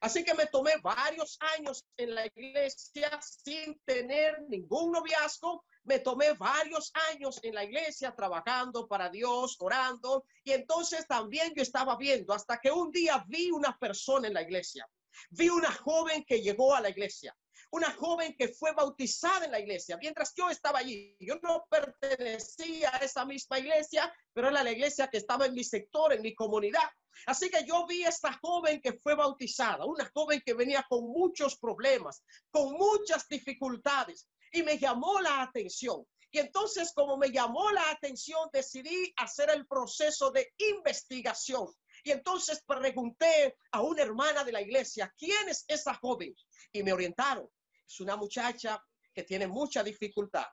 Así 0.00 0.24
que 0.24 0.34
me 0.34 0.46
tomé 0.46 0.72
varios 0.82 1.38
años 1.56 1.84
en 1.96 2.14
la 2.14 2.26
iglesia 2.26 3.20
sin 3.22 3.78
tener 3.84 4.42
ningún 4.48 4.90
noviazgo. 4.90 5.64
Me 5.84 5.98
tomé 5.98 6.32
varios 6.32 6.92
años 7.10 7.40
en 7.42 7.54
la 7.54 7.64
iglesia 7.64 8.14
trabajando 8.14 8.86
para 8.86 9.08
Dios, 9.08 9.56
orando. 9.60 10.24
Y 10.44 10.52
entonces 10.52 11.06
también 11.06 11.52
yo 11.54 11.62
estaba 11.62 11.96
viendo 11.96 12.32
hasta 12.32 12.58
que 12.58 12.70
un 12.70 12.90
día 12.90 13.24
vi 13.28 13.50
una 13.50 13.76
persona 13.78 14.28
en 14.28 14.34
la 14.34 14.42
iglesia. 14.42 14.88
Vi 15.30 15.48
una 15.48 15.72
joven 15.72 16.24
que 16.24 16.40
llegó 16.40 16.74
a 16.74 16.80
la 16.80 16.90
iglesia 16.90 17.36
una 17.72 17.90
joven 17.90 18.36
que 18.36 18.48
fue 18.48 18.72
bautizada 18.74 19.46
en 19.46 19.50
la 19.50 19.58
iglesia, 19.58 19.96
mientras 19.96 20.34
yo 20.36 20.50
estaba 20.50 20.80
allí. 20.80 21.16
Yo 21.18 21.36
no 21.42 21.64
pertenecía 21.70 22.94
a 22.94 22.98
esa 22.98 23.24
misma 23.24 23.58
iglesia, 23.58 24.12
pero 24.34 24.48
era 24.48 24.62
la 24.62 24.72
iglesia 24.72 25.08
que 25.08 25.16
estaba 25.16 25.46
en 25.46 25.54
mi 25.54 25.64
sector, 25.64 26.12
en 26.12 26.20
mi 26.20 26.34
comunidad. 26.34 26.86
Así 27.26 27.48
que 27.48 27.64
yo 27.64 27.86
vi 27.86 28.04
a 28.04 28.10
esta 28.10 28.38
joven 28.42 28.80
que 28.80 28.92
fue 28.92 29.14
bautizada, 29.14 29.86
una 29.86 30.10
joven 30.14 30.42
que 30.44 30.52
venía 30.52 30.84
con 30.86 31.08
muchos 31.08 31.56
problemas, 31.56 32.22
con 32.50 32.72
muchas 32.72 33.26
dificultades, 33.26 34.28
y 34.52 34.62
me 34.62 34.78
llamó 34.78 35.20
la 35.20 35.42
atención. 35.42 36.06
Y 36.30 36.38
entonces, 36.38 36.92
como 36.94 37.16
me 37.16 37.30
llamó 37.30 37.70
la 37.72 37.90
atención, 37.90 38.48
decidí 38.52 39.12
hacer 39.16 39.50
el 39.50 39.66
proceso 39.66 40.30
de 40.30 40.52
investigación. 40.58 41.66
Y 42.04 42.10
entonces 42.10 42.62
pregunté 42.66 43.56
a 43.70 43.82
una 43.82 44.02
hermana 44.02 44.44
de 44.44 44.52
la 44.52 44.62
iglesia, 44.62 45.12
¿quién 45.16 45.48
es 45.48 45.64
esa 45.68 45.94
joven? 45.94 46.34
Y 46.72 46.82
me 46.82 46.92
orientaron 46.92 47.48
es 47.92 48.00
una 48.00 48.16
muchacha 48.16 48.82
que 49.12 49.22
tiene 49.22 49.46
mucha 49.46 49.82
dificultad. 49.82 50.46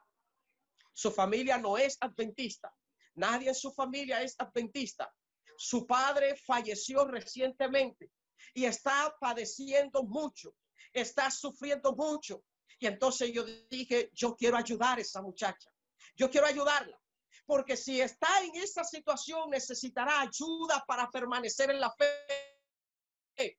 Su 0.93 1.11
familia 1.11 1.57
no 1.57 1.77
es 1.77 1.97
adventista. 2.01 2.73
Nadie 3.15 3.49
en 3.49 3.55
su 3.55 3.71
familia 3.71 4.21
es 4.21 4.35
adventista. 4.37 5.11
Su 5.57 5.87
padre 5.87 6.35
falleció 6.35 7.05
recientemente 7.05 8.11
y 8.53 8.65
está 8.65 9.15
padeciendo 9.19 10.03
mucho, 10.03 10.53
está 10.93 11.31
sufriendo 11.31 11.95
mucho. 11.95 12.43
Y 12.79 12.87
entonces 12.87 13.31
yo 13.33 13.43
dije, 13.69 14.09
yo 14.13 14.35
quiero 14.35 14.57
ayudar 14.57 14.97
a 14.97 15.01
esa 15.01 15.21
muchacha. 15.21 15.69
Yo 16.15 16.29
quiero 16.29 16.47
ayudarla. 16.47 16.99
Porque 17.45 17.75
si 17.75 17.99
está 17.99 18.41
en 18.41 18.55
esa 18.55 18.83
situación, 18.83 19.49
necesitará 19.49 20.21
ayuda 20.21 20.83
para 20.87 21.09
permanecer 21.09 21.71
en 21.71 21.79
la 21.79 21.91
fe. 21.91 23.57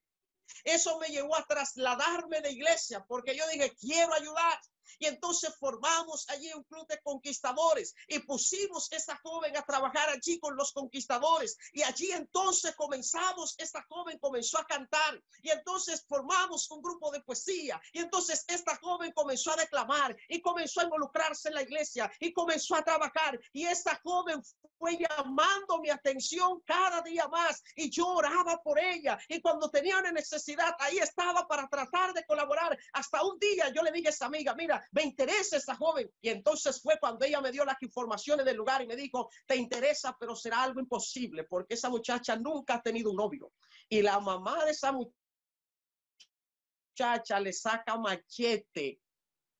Eso 0.64 0.98
me 0.98 1.08
llevó 1.08 1.36
a 1.36 1.44
trasladarme 1.44 2.40
de 2.40 2.52
iglesia 2.52 3.04
porque 3.06 3.36
yo 3.36 3.46
dije, 3.48 3.72
quiero 3.78 4.12
ayudar. 4.14 4.60
Y 4.98 5.06
entonces 5.06 5.54
formamos 5.58 6.28
allí 6.28 6.52
un 6.52 6.64
club 6.64 6.86
de 6.88 7.00
conquistadores 7.02 7.94
y 8.08 8.18
pusimos 8.20 8.90
a 8.92 8.96
esa 8.96 9.16
joven 9.22 9.56
a 9.56 9.62
trabajar 9.62 10.08
allí 10.10 10.38
con 10.38 10.56
los 10.56 10.72
conquistadores. 10.72 11.56
Y 11.72 11.82
allí 11.82 12.10
entonces 12.12 12.74
comenzamos, 12.76 13.54
esta 13.58 13.84
joven 13.88 14.18
comenzó 14.18 14.58
a 14.58 14.66
cantar 14.66 15.22
y 15.42 15.50
entonces 15.50 16.04
formamos 16.08 16.70
un 16.70 16.82
grupo 16.82 17.10
de 17.10 17.20
poesía. 17.20 17.80
Y 17.92 18.00
entonces 18.00 18.44
esta 18.48 18.76
joven 18.76 19.12
comenzó 19.12 19.52
a 19.52 19.56
declamar 19.56 20.16
y 20.28 20.40
comenzó 20.40 20.80
a 20.80 20.84
involucrarse 20.84 21.48
en 21.48 21.54
la 21.54 21.62
iglesia 21.62 22.10
y 22.18 22.32
comenzó 22.32 22.74
a 22.74 22.82
trabajar. 22.82 23.38
Y 23.52 23.66
esta 23.66 24.00
joven 24.02 24.42
fue 24.78 24.96
llamando 24.96 25.78
mi 25.80 25.90
atención 25.90 26.60
cada 26.64 27.02
día 27.02 27.28
más 27.28 27.62
y 27.76 27.90
yo 27.90 28.06
oraba 28.08 28.62
por 28.62 28.78
ella. 28.78 29.18
Y 29.28 29.40
cuando 29.40 29.70
tenía 29.70 29.98
una 29.98 30.12
necesidad, 30.12 30.74
ahí 30.78 30.98
estaba 30.98 31.46
para 31.46 31.68
tratar 31.68 32.12
de 32.14 32.24
colaborar. 32.24 32.78
Hasta 32.92 33.22
un 33.22 33.38
día 33.38 33.70
yo 33.74 33.82
le 33.82 33.92
dije 33.92 34.08
a 34.08 34.10
esa 34.10 34.26
amiga, 34.26 34.54
mira, 34.54 34.79
me 34.92 35.02
interesa 35.02 35.56
esta 35.56 35.76
joven. 35.76 36.10
Y 36.20 36.28
entonces 36.28 36.80
fue 36.80 36.98
cuando 36.98 37.24
ella 37.24 37.40
me 37.40 37.52
dio 37.52 37.64
las 37.64 37.80
informaciones 37.82 38.44
del 38.44 38.56
lugar 38.56 38.82
y 38.82 38.86
me 38.86 38.96
dijo, 38.96 39.30
te 39.46 39.56
interesa, 39.56 40.16
pero 40.18 40.36
será 40.36 40.62
algo 40.62 40.80
imposible 40.80 41.44
porque 41.44 41.74
esa 41.74 41.88
muchacha 41.88 42.36
nunca 42.36 42.74
ha 42.74 42.82
tenido 42.82 43.10
un 43.10 43.16
novio. 43.16 43.52
Y 43.88 44.02
la 44.02 44.20
mamá 44.20 44.64
de 44.64 44.72
esa 44.72 44.92
muchacha 44.92 45.14
le 47.40 47.52
saca 47.52 47.96
machete 47.96 49.00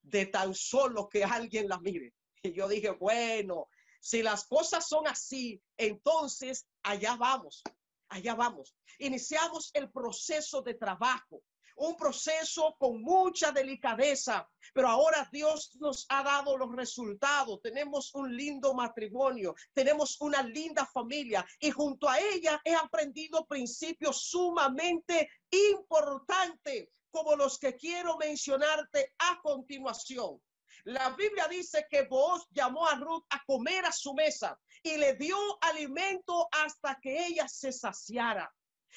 de 0.03 0.27
tan 0.27 0.55
solo 0.55 1.09
que 1.09 1.25
alguien 1.25 1.69
la 1.69 1.79
mire. 1.79 2.15
Y 2.43 2.53
yo 2.53 2.69
dije, 2.69 2.91
bueno, 2.91 3.69
si 4.01 4.23
las 4.23 4.47
cosas 4.47 4.89
son 4.89 5.07
así, 5.07 5.63
entonces 5.77 6.67
allá 6.83 7.17
vamos, 7.17 7.63
allá 8.09 8.35
vamos. 8.35 8.75
Iniciamos 8.99 9.71
el 9.75 9.91
proceso 9.91 10.63
de 10.63 10.75
trabajo, 10.75 11.43
un 11.77 11.97
proceso 11.97 12.77
con 12.79 13.03
mucha 13.03 13.53
delicadeza, 13.53 14.49
pero 14.73 14.89
ahora 14.89 15.29
Dios 15.33 15.77
nos 15.81 16.07
ha 16.09 16.23
dado 16.23 16.57
los 16.57 16.75
resultados. 16.75 17.61
Tenemos 17.63 18.15
un 18.15 18.37
lindo 18.37 18.75
matrimonio, 18.75 19.55
tenemos 19.73 20.21
una 20.21 20.43
linda 20.43 20.87
familia 20.87 21.47
y 21.59 21.71
junto 21.71 22.09
a 22.09 22.19
ella 22.19 22.61
he 22.65 22.75
aprendido 22.75 23.47
principios 23.47 24.25
sumamente 24.25 25.29
importantes 25.51 26.89
como 27.11 27.35
los 27.37 27.59
que 27.59 27.75
quiero 27.75 28.17
mencionarte 28.17 29.13
a 29.19 29.41
continuación. 29.43 30.41
La 30.85 31.11
Biblia 31.11 31.47
dice 31.49 31.87
que 31.91 32.03
vos 32.03 32.47
llamó 32.51 32.87
a 32.87 32.95
Ruth 32.95 33.25
a 33.31 33.43
comer 33.45 33.85
a 33.85 33.93
su 33.93 34.15
mesa 34.15 34.59
y 34.83 34.97
le 34.97 35.15
dio 35.15 35.37
alimento 35.63 36.49
hasta 36.53 36.99
que 37.01 37.27
ella 37.27 37.49
se 37.49 37.73
saciara. 37.73 38.51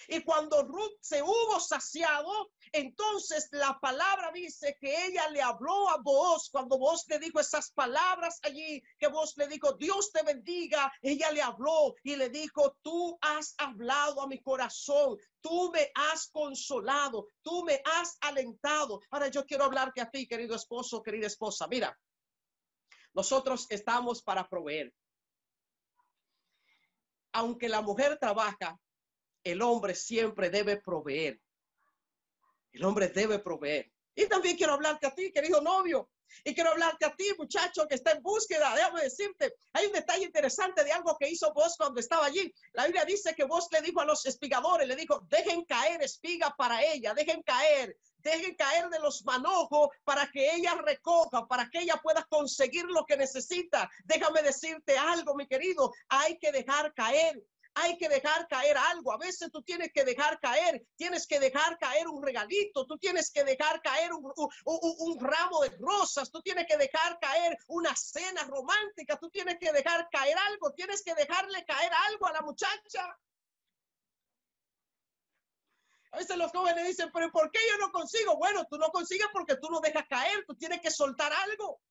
Y 0.07 0.21
cuando 0.23 0.63
Ruth 0.63 0.97
se 0.99 1.21
hubo 1.21 1.59
saciado, 1.59 2.51
entonces 2.71 3.47
la 3.51 3.79
palabra 3.79 4.31
dice 4.33 4.77
que 4.79 5.05
ella 5.05 5.29
le 5.29 5.41
habló 5.41 5.89
a 5.89 5.97
vos, 5.97 6.49
cuando 6.51 6.77
vos 6.77 7.05
le 7.07 7.19
dijo 7.19 7.39
esas 7.39 7.71
palabras 7.71 8.39
allí, 8.43 8.81
que 8.97 9.07
vos 9.07 9.33
le 9.37 9.47
dijo, 9.47 9.73
Dios 9.73 10.11
te 10.11 10.23
bendiga, 10.23 10.91
ella 11.01 11.31
le 11.31 11.41
habló 11.41 11.95
y 12.03 12.15
le 12.15 12.29
dijo, 12.29 12.77
tú 12.81 13.17
has 13.21 13.55
hablado 13.57 14.21
a 14.21 14.27
mi 14.27 14.41
corazón, 14.41 15.17
tú 15.41 15.71
me 15.71 15.91
has 15.95 16.29
consolado, 16.29 17.27
tú 17.41 17.63
me 17.63 17.81
has 17.85 18.17
alentado. 18.21 19.01
Ahora 19.11 19.27
yo 19.27 19.45
quiero 19.45 19.65
hablarte 19.65 20.01
a 20.01 20.09
ti, 20.09 20.27
querido 20.27 20.55
esposo, 20.55 21.03
querida 21.03 21.27
esposa. 21.27 21.67
Mira, 21.67 21.97
nosotros 23.13 23.67
estamos 23.69 24.23
para 24.23 24.47
proveer. 24.47 24.93
Aunque 27.33 27.67
la 27.67 27.81
mujer 27.81 28.17
trabaja, 28.19 28.79
el 29.43 29.61
hombre 29.61 29.95
siempre 29.95 30.49
debe 30.49 30.77
proveer. 30.77 31.41
El 32.71 32.83
hombre 32.85 33.07
debe 33.07 33.39
proveer. 33.39 33.91
Y 34.15 34.27
también 34.27 34.57
quiero 34.57 34.73
hablarte 34.73 35.07
a 35.07 35.15
ti, 35.15 35.31
querido 35.31 35.61
novio. 35.61 36.09
Y 36.43 36.55
quiero 36.55 36.71
hablarte 36.71 37.05
a 37.05 37.15
ti, 37.15 37.25
muchacho, 37.37 37.87
que 37.87 37.95
está 37.95 38.11
en 38.11 38.23
búsqueda. 38.23 38.73
Déjame 38.75 39.03
decirte, 39.03 39.53
hay 39.73 39.85
un 39.85 39.91
detalle 39.91 40.25
interesante 40.25 40.83
de 40.83 40.91
algo 40.91 41.15
que 41.17 41.29
hizo 41.29 41.53
vos 41.53 41.75
cuando 41.77 41.99
estaba 41.99 42.25
allí. 42.25 42.51
La 42.73 42.85
Biblia 42.85 43.05
dice 43.05 43.35
que 43.35 43.43
vos 43.43 43.67
le 43.71 43.81
dijo 43.81 44.01
a 44.01 44.05
los 44.05 44.25
espigadores, 44.25 44.87
le 44.87 44.95
dijo, 44.95 45.21
dejen 45.29 45.63
caer 45.65 46.01
espiga 46.01 46.55
para 46.57 46.83
ella, 46.83 47.13
dejen 47.13 47.43
caer, 47.43 47.95
dejen 48.17 48.55
caer 48.55 48.89
de 48.89 48.99
los 48.99 49.23
manojos 49.25 49.89
para 50.03 50.29
que 50.31 50.55
ella 50.55 50.75
recoja, 50.75 51.47
para 51.47 51.69
que 51.69 51.81
ella 51.81 51.99
pueda 52.01 52.23
conseguir 52.29 52.85
lo 52.85 53.05
que 53.05 53.17
necesita. 53.17 53.89
Déjame 54.05 54.41
decirte 54.41 54.97
algo, 54.97 55.35
mi 55.35 55.47
querido, 55.47 55.93
hay 56.09 56.37
que 56.39 56.51
dejar 56.51 56.93
caer 56.93 57.43
hay 57.75 57.97
que 57.97 58.09
dejar 58.09 58.47
caer 58.47 58.77
algo. 58.77 59.11
A 59.11 59.17
veces 59.17 59.51
tú 59.51 59.61
tienes 59.61 59.91
que 59.93 60.03
dejar 60.03 60.39
caer, 60.39 60.85
tienes 60.95 61.27
que 61.27 61.39
dejar 61.39 61.77
caer 61.79 62.07
un 62.07 62.21
regalito, 62.21 62.85
tú 62.85 62.97
tienes 62.97 63.31
que 63.31 63.43
dejar 63.43 63.81
caer 63.81 64.11
un, 64.13 65.19
ramo 65.19 65.61
de 65.61 65.75
rosas, 65.79 66.31
tú 66.31 66.41
tienes 66.41 66.65
que 66.67 66.77
dejar 66.77 67.19
caer 67.19 67.57
una 67.67 67.95
cena 67.95 68.43
romántica, 68.43 69.17
tú 69.17 69.29
tienes 69.29 69.57
que 69.59 69.71
dejar 69.71 70.07
caer 70.11 70.37
algo, 70.37 70.73
tienes 70.73 71.03
que 71.03 71.15
dejarle 71.15 71.65
caer 71.65 71.91
algo 72.09 72.27
a 72.27 72.33
la 72.33 72.41
muchacha. 72.41 73.17
A 76.11 76.17
veces 76.17 76.37
los 76.37 76.51
jóvenes 76.51 76.85
dicen, 76.85 77.09
pero 77.11 77.31
¿por 77.31 77.49
qué 77.49 77.59
yo 77.71 77.77
no 77.79 77.91
consigo? 77.91 78.37
Bueno, 78.37 78.65
tú 78.69 78.77
no 78.77 78.89
consigues 78.89 79.27
porque 79.33 79.55
tú 79.55 79.69
no 79.71 79.79
dejas 79.79 80.05
caer, 80.07 80.45
tú 80.47 80.55
tienes 80.55 80.79
que 80.79 80.91
soltar 80.91 81.33
algo. 81.33 81.81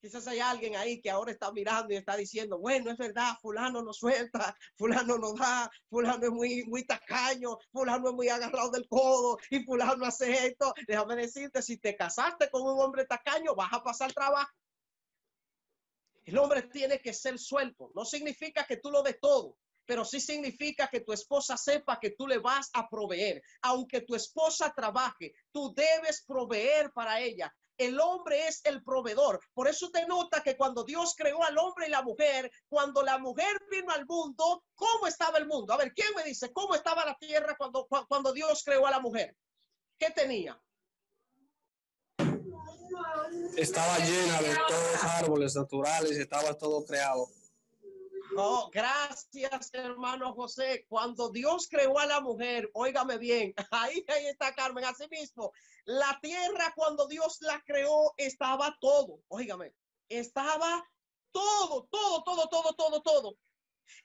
Quizás 0.00 0.26
hay 0.28 0.40
alguien 0.40 0.76
ahí 0.76 1.00
que 1.02 1.10
ahora 1.10 1.30
está 1.30 1.52
mirando 1.52 1.92
y 1.92 1.96
está 1.96 2.16
diciendo, 2.16 2.58
bueno, 2.58 2.90
es 2.90 2.96
verdad, 2.96 3.36
fulano 3.42 3.82
no 3.82 3.92
suelta, 3.92 4.56
fulano 4.74 5.18
no 5.18 5.34
da, 5.34 5.70
fulano 5.90 6.24
es 6.24 6.30
muy, 6.30 6.64
muy 6.64 6.86
tacaño, 6.86 7.58
fulano 7.70 8.08
es 8.08 8.14
muy 8.14 8.28
agarrado 8.30 8.70
del 8.70 8.88
codo 8.88 9.36
y 9.50 9.62
fulano 9.62 10.06
hace 10.06 10.46
esto. 10.46 10.72
Déjame 10.88 11.16
decirte, 11.16 11.60
si 11.60 11.76
te 11.76 11.96
casaste 11.96 12.48
con 12.50 12.62
un 12.62 12.80
hombre 12.80 13.04
tacaño, 13.04 13.54
vas 13.54 13.72
a 13.74 13.82
pasar 13.82 14.10
trabajo. 14.14 14.50
El 16.24 16.38
hombre 16.38 16.62
tiene 16.62 16.98
que 17.00 17.12
ser 17.12 17.38
suelto. 17.38 17.90
No 17.94 18.06
significa 18.06 18.64
que 18.64 18.78
tú 18.78 18.90
lo 18.90 19.02
des 19.02 19.20
todo, 19.20 19.58
pero 19.84 20.06
sí 20.06 20.18
significa 20.18 20.88
que 20.88 21.00
tu 21.00 21.12
esposa 21.12 21.58
sepa 21.58 22.00
que 22.00 22.10
tú 22.10 22.26
le 22.26 22.38
vas 22.38 22.70
a 22.72 22.88
proveer. 22.88 23.42
Aunque 23.60 24.00
tu 24.00 24.14
esposa 24.14 24.72
trabaje, 24.74 25.34
tú 25.52 25.74
debes 25.74 26.22
proveer 26.24 26.90
para 26.92 27.20
ella 27.20 27.54
el 27.80 27.98
hombre 27.98 28.46
es 28.46 28.60
el 28.64 28.82
proveedor. 28.84 29.40
Por 29.54 29.66
eso 29.66 29.90
te 29.90 30.06
nota 30.06 30.42
que 30.42 30.56
cuando 30.56 30.84
Dios 30.84 31.14
creó 31.16 31.42
al 31.42 31.56
hombre 31.56 31.86
y 31.86 31.90
la 31.90 32.02
mujer, 32.02 32.50
cuando 32.68 33.02
la 33.02 33.18
mujer 33.18 33.58
vino 33.70 33.90
al 33.90 34.04
mundo, 34.06 34.64
¿cómo 34.74 35.06
estaba 35.06 35.38
el 35.38 35.46
mundo? 35.46 35.72
A 35.72 35.78
ver, 35.78 35.94
¿quién 35.94 36.08
me 36.14 36.22
dice 36.22 36.52
cómo 36.52 36.74
estaba 36.74 37.06
la 37.06 37.16
tierra 37.16 37.56
cuando, 37.56 37.88
cuando 38.06 38.32
Dios 38.34 38.62
creó 38.64 38.86
a 38.86 38.90
la 38.90 39.00
mujer? 39.00 39.34
¿Qué 39.98 40.10
tenía? 40.10 40.60
Estaba 43.56 43.98
llena 43.98 44.42
de 44.42 44.54
todos 44.68 45.04
árboles 45.04 45.56
naturales, 45.56 46.18
estaba 46.18 46.56
todo 46.58 46.84
creado. 46.84 47.28
Gracias, 48.72 49.70
hermano 49.72 50.34
José. 50.34 50.86
Cuando 50.88 51.30
Dios 51.30 51.68
creó 51.68 51.98
a 51.98 52.06
la 52.06 52.20
mujer, 52.20 52.70
óigame 52.74 53.18
bien, 53.18 53.54
ahí, 53.70 54.04
ahí 54.08 54.26
está 54.26 54.54
Carmen, 54.54 54.84
así 54.84 55.06
mismo. 55.08 55.52
La 55.84 56.18
tierra, 56.20 56.72
cuando 56.76 57.06
Dios 57.06 57.38
la 57.40 57.62
creó, 57.66 58.14
estaba 58.16 58.76
todo, 58.80 59.20
óigame, 59.28 59.74
estaba 60.08 60.84
todo, 61.32 61.86
todo, 61.90 62.22
todo, 62.22 62.48
todo, 62.48 62.74
todo, 62.74 63.02
todo. 63.02 63.36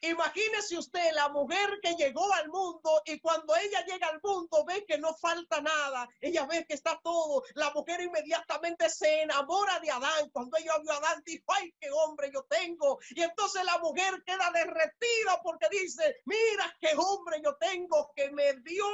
Imagínese 0.02 0.78
usted 0.78 1.12
la 1.14 1.30
mujer 1.30 1.80
que 1.82 1.96
llegó 1.96 2.32
al 2.34 2.50
mundo 2.50 3.02
y 3.06 3.20
cuando 3.20 3.56
ella 3.56 3.86
llega 3.86 4.08
al 4.08 4.20
mundo 4.24 4.64
ve 4.66 4.86
que 4.86 4.98
no 4.98 5.14
falta 5.16 5.62
nada, 5.62 6.08
ella 6.22 6.46
ve 6.46 6.66
que 6.66 6.74
está 6.74 7.00
todo. 7.04 7.44
La 7.56 7.72
mujer 7.72 8.02
inmediatamente 8.02 8.90
se 8.90 9.24
enamora 9.24 9.80
de 9.80 9.92
Adán. 9.92 10.30
Cuando 10.32 10.58
ella 10.58 10.78
vio 10.80 10.92
a 10.92 10.98
Adán 10.98 11.24
dijo, 11.26 11.44
ay, 11.48 11.74
qué 11.80 11.90
hombre 11.92 12.32
yo 12.34 12.44
tengo. 12.44 13.00
Y 13.12 13.22
entonces 13.22 13.64
la 13.64 13.78
mujer 13.80 14.24
queda 14.26 14.52
derretida 14.52 15.42
porque 15.44 15.68
dice, 15.72 16.22
mira 16.26 16.76
qué 16.80 16.94
hombre 16.98 17.42
yo 17.44 17.56
tengo 17.58 18.12
que 18.16 18.32
me 18.32 18.54
dio 18.62 18.86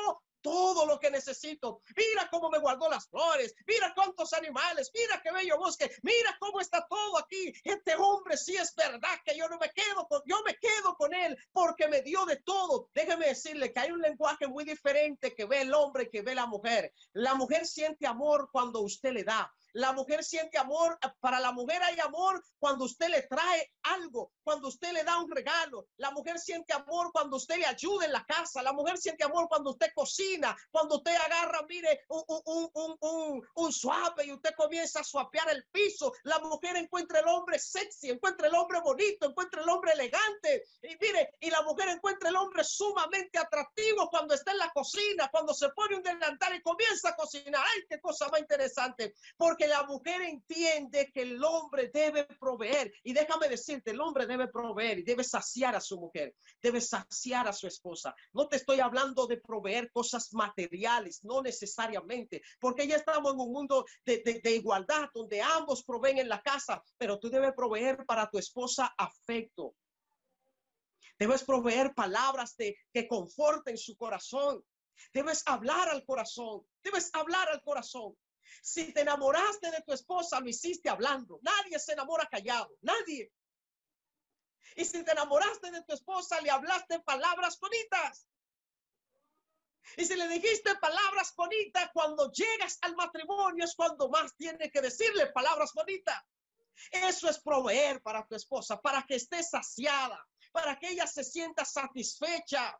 todo 0.41 0.85
lo 0.85 0.99
que 0.99 1.11
necesito. 1.11 1.81
Mira 1.95 2.27
cómo 2.29 2.49
me 2.49 2.59
guardó 2.59 2.89
las 2.89 3.07
flores, 3.07 3.55
mira 3.67 3.93
cuántos 3.95 4.33
animales, 4.33 4.91
mira 4.93 5.21
qué 5.21 5.31
bello 5.31 5.57
bosque, 5.57 5.91
mira 6.03 6.35
cómo 6.39 6.59
está 6.59 6.85
todo 6.87 7.17
aquí. 7.19 7.53
Este 7.63 7.95
hombre 7.95 8.37
sí 8.37 8.55
es 8.55 8.73
verdad 8.75 9.17
que 9.25 9.37
yo 9.37 9.47
no 9.49 9.57
me 9.57 9.69
quedo 9.69 10.07
con, 10.07 10.21
yo 10.25 10.41
me 10.45 10.55
quedo 10.55 10.95
con 10.95 11.13
él 11.13 11.37
porque 11.51 11.87
me 11.87 12.01
dio 12.01 12.25
de 12.25 12.37
todo. 12.37 12.89
Déjeme 12.93 13.27
decirle 13.27 13.71
que 13.71 13.79
hay 13.79 13.91
un 13.91 14.01
lenguaje 14.01 14.47
muy 14.47 14.63
diferente 14.63 15.33
que 15.35 15.45
ve 15.45 15.61
el 15.61 15.73
hombre 15.73 16.09
que 16.09 16.21
ve 16.21 16.35
la 16.35 16.45
mujer. 16.45 16.93
La 17.13 17.35
mujer 17.35 17.65
siente 17.65 18.07
amor 18.07 18.49
cuando 18.51 18.81
usted 18.81 19.13
le 19.13 19.23
da. 19.23 19.53
La 19.73 19.93
mujer 19.93 20.23
siente 20.23 20.57
amor. 20.57 20.97
Para 21.19 21.39
la 21.39 21.51
mujer 21.51 21.81
hay 21.83 21.99
amor 21.99 22.43
cuando 22.59 22.85
usted 22.85 23.09
le 23.09 23.23
trae 23.23 23.73
algo, 23.83 24.31
cuando 24.43 24.67
usted 24.67 24.91
le 24.91 25.03
da 25.03 25.17
un 25.19 25.31
regalo. 25.31 25.87
La 25.97 26.11
mujer 26.11 26.39
siente 26.39 26.73
amor 26.73 27.11
cuando 27.11 27.37
usted 27.37 27.57
le 27.57 27.65
ayuda 27.65 28.05
en 28.05 28.11
la 28.11 28.25
casa. 28.25 28.61
La 28.61 28.73
mujer 28.73 28.97
siente 28.97 29.23
amor 29.23 29.47
cuando 29.47 29.71
usted 29.71 29.91
cocina, 29.95 30.55
cuando 30.71 30.97
usted 30.97 31.15
agarra, 31.15 31.65
mire, 31.67 32.03
un, 32.09 32.23
un, 32.27 32.69
un, 32.73 32.97
un, 32.99 33.47
un 33.55 33.73
suave 33.73 34.25
y 34.25 34.31
usted 34.31 34.53
comienza 34.55 34.99
a 34.99 35.03
suapear 35.03 35.49
el 35.49 35.65
piso. 35.71 36.13
La 36.23 36.39
mujer 36.39 36.75
encuentra 36.75 37.19
el 37.19 37.27
hombre 37.27 37.59
sexy, 37.59 38.09
encuentra 38.09 38.47
el 38.47 38.55
hombre 38.55 38.79
bonito, 38.81 39.27
encuentra 39.27 39.61
el 39.61 39.69
hombre 39.69 39.93
elegante. 39.93 40.63
Y 40.83 40.95
mire, 40.99 41.35
y 41.39 41.49
la 41.49 41.61
mujer 41.61 41.89
encuentra 41.89 42.29
el 42.29 42.35
hombre 42.35 42.63
sumamente 42.63 43.37
atractivo 43.37 44.09
cuando 44.09 44.33
está 44.33 44.51
en 44.51 44.57
la 44.57 44.71
cocina, 44.71 45.29
cuando 45.31 45.53
se 45.53 45.69
pone 45.69 45.95
un 45.95 46.03
delantal 46.03 46.55
y 46.55 46.61
comienza 46.61 47.09
a 47.09 47.15
cocinar. 47.15 47.63
¡Ay, 47.73 47.85
qué 47.89 47.99
cosa 47.99 48.27
más 48.29 48.41
interesante! 48.41 49.13
Porque 49.37 49.60
la 49.67 49.83
mujer 49.83 50.21
entiende 50.21 51.11
que 51.13 51.21
el 51.23 51.43
hombre 51.43 51.89
debe 51.93 52.25
proveer. 52.39 52.93
Y 53.03 53.13
déjame 53.13 53.49
decirte, 53.49 53.91
el 53.91 54.01
hombre 54.01 54.25
debe 54.25 54.47
proveer 54.47 54.99
y 54.99 55.03
debe 55.03 55.23
saciar 55.23 55.75
a 55.75 55.81
su 55.81 55.99
mujer, 55.99 56.35
debe 56.61 56.81
saciar 56.81 57.47
a 57.47 57.53
su 57.53 57.67
esposa. 57.67 58.15
No 58.33 58.47
te 58.47 58.57
estoy 58.57 58.79
hablando 58.79 59.27
de 59.27 59.37
proveer 59.37 59.91
cosas 59.91 60.33
materiales, 60.33 61.23
no 61.23 61.41
necesariamente, 61.41 62.41
porque 62.59 62.87
ya 62.87 62.95
estamos 62.95 63.33
en 63.33 63.39
un 63.39 63.51
mundo 63.51 63.85
de, 64.05 64.21
de, 64.23 64.39
de 64.39 64.55
igualdad 64.55 65.09
donde 65.13 65.41
ambos 65.41 65.83
proveen 65.83 66.17
en 66.17 66.29
la 66.29 66.41
casa, 66.41 66.83
pero 66.97 67.19
tú 67.19 67.29
debes 67.29 67.53
proveer 67.53 68.05
para 68.05 68.29
tu 68.29 68.37
esposa 68.37 68.93
afecto. 68.97 69.75
Debes 71.21 71.43
proveer 71.43 71.93
palabras 71.93 72.55
de, 72.57 72.75
que 72.91 73.07
conforten 73.07 73.77
su 73.77 73.95
corazón. 73.95 74.63
Debes 75.13 75.43
hablar 75.45 75.89
al 75.89 76.03
corazón. 76.03 76.65
Debes 76.83 77.11
hablar 77.13 77.47
al 77.49 77.61
corazón. 77.61 78.15
Si 78.61 78.93
te 78.93 79.01
enamoraste 79.01 79.71
de 79.71 79.81
tu 79.81 79.93
esposa, 79.93 80.39
lo 80.39 80.49
hiciste 80.49 80.89
hablando. 80.89 81.39
Nadie 81.41 81.79
se 81.79 81.93
enamora 81.93 82.27
callado. 82.27 82.75
Nadie. 82.81 83.31
Y 84.75 84.85
si 84.85 85.03
te 85.03 85.11
enamoraste 85.11 85.71
de 85.71 85.83
tu 85.83 85.93
esposa, 85.93 86.39
le 86.41 86.49
hablaste 86.49 86.99
palabras 87.01 87.59
bonitas. 87.59 88.27
Y 89.97 90.05
si 90.05 90.15
le 90.15 90.27
dijiste 90.27 90.75
palabras 90.75 91.33
bonitas, 91.35 91.89
cuando 91.93 92.31
llegas 92.31 92.77
al 92.81 92.95
matrimonio 92.95 93.65
es 93.65 93.75
cuando 93.75 94.09
más 94.09 94.35
tiene 94.35 94.69
que 94.69 94.81
decirle 94.81 95.31
palabras 95.31 95.73
bonitas. 95.73 96.21
Eso 96.91 97.29
es 97.29 97.39
proveer 97.39 98.01
para 98.01 98.25
tu 98.25 98.35
esposa, 98.35 98.79
para 98.79 99.03
que 99.03 99.15
esté 99.15 99.43
saciada, 99.43 100.25
para 100.51 100.77
que 100.79 100.89
ella 100.89 101.07
se 101.07 101.23
sienta 101.23 101.65
satisfecha. 101.65 102.79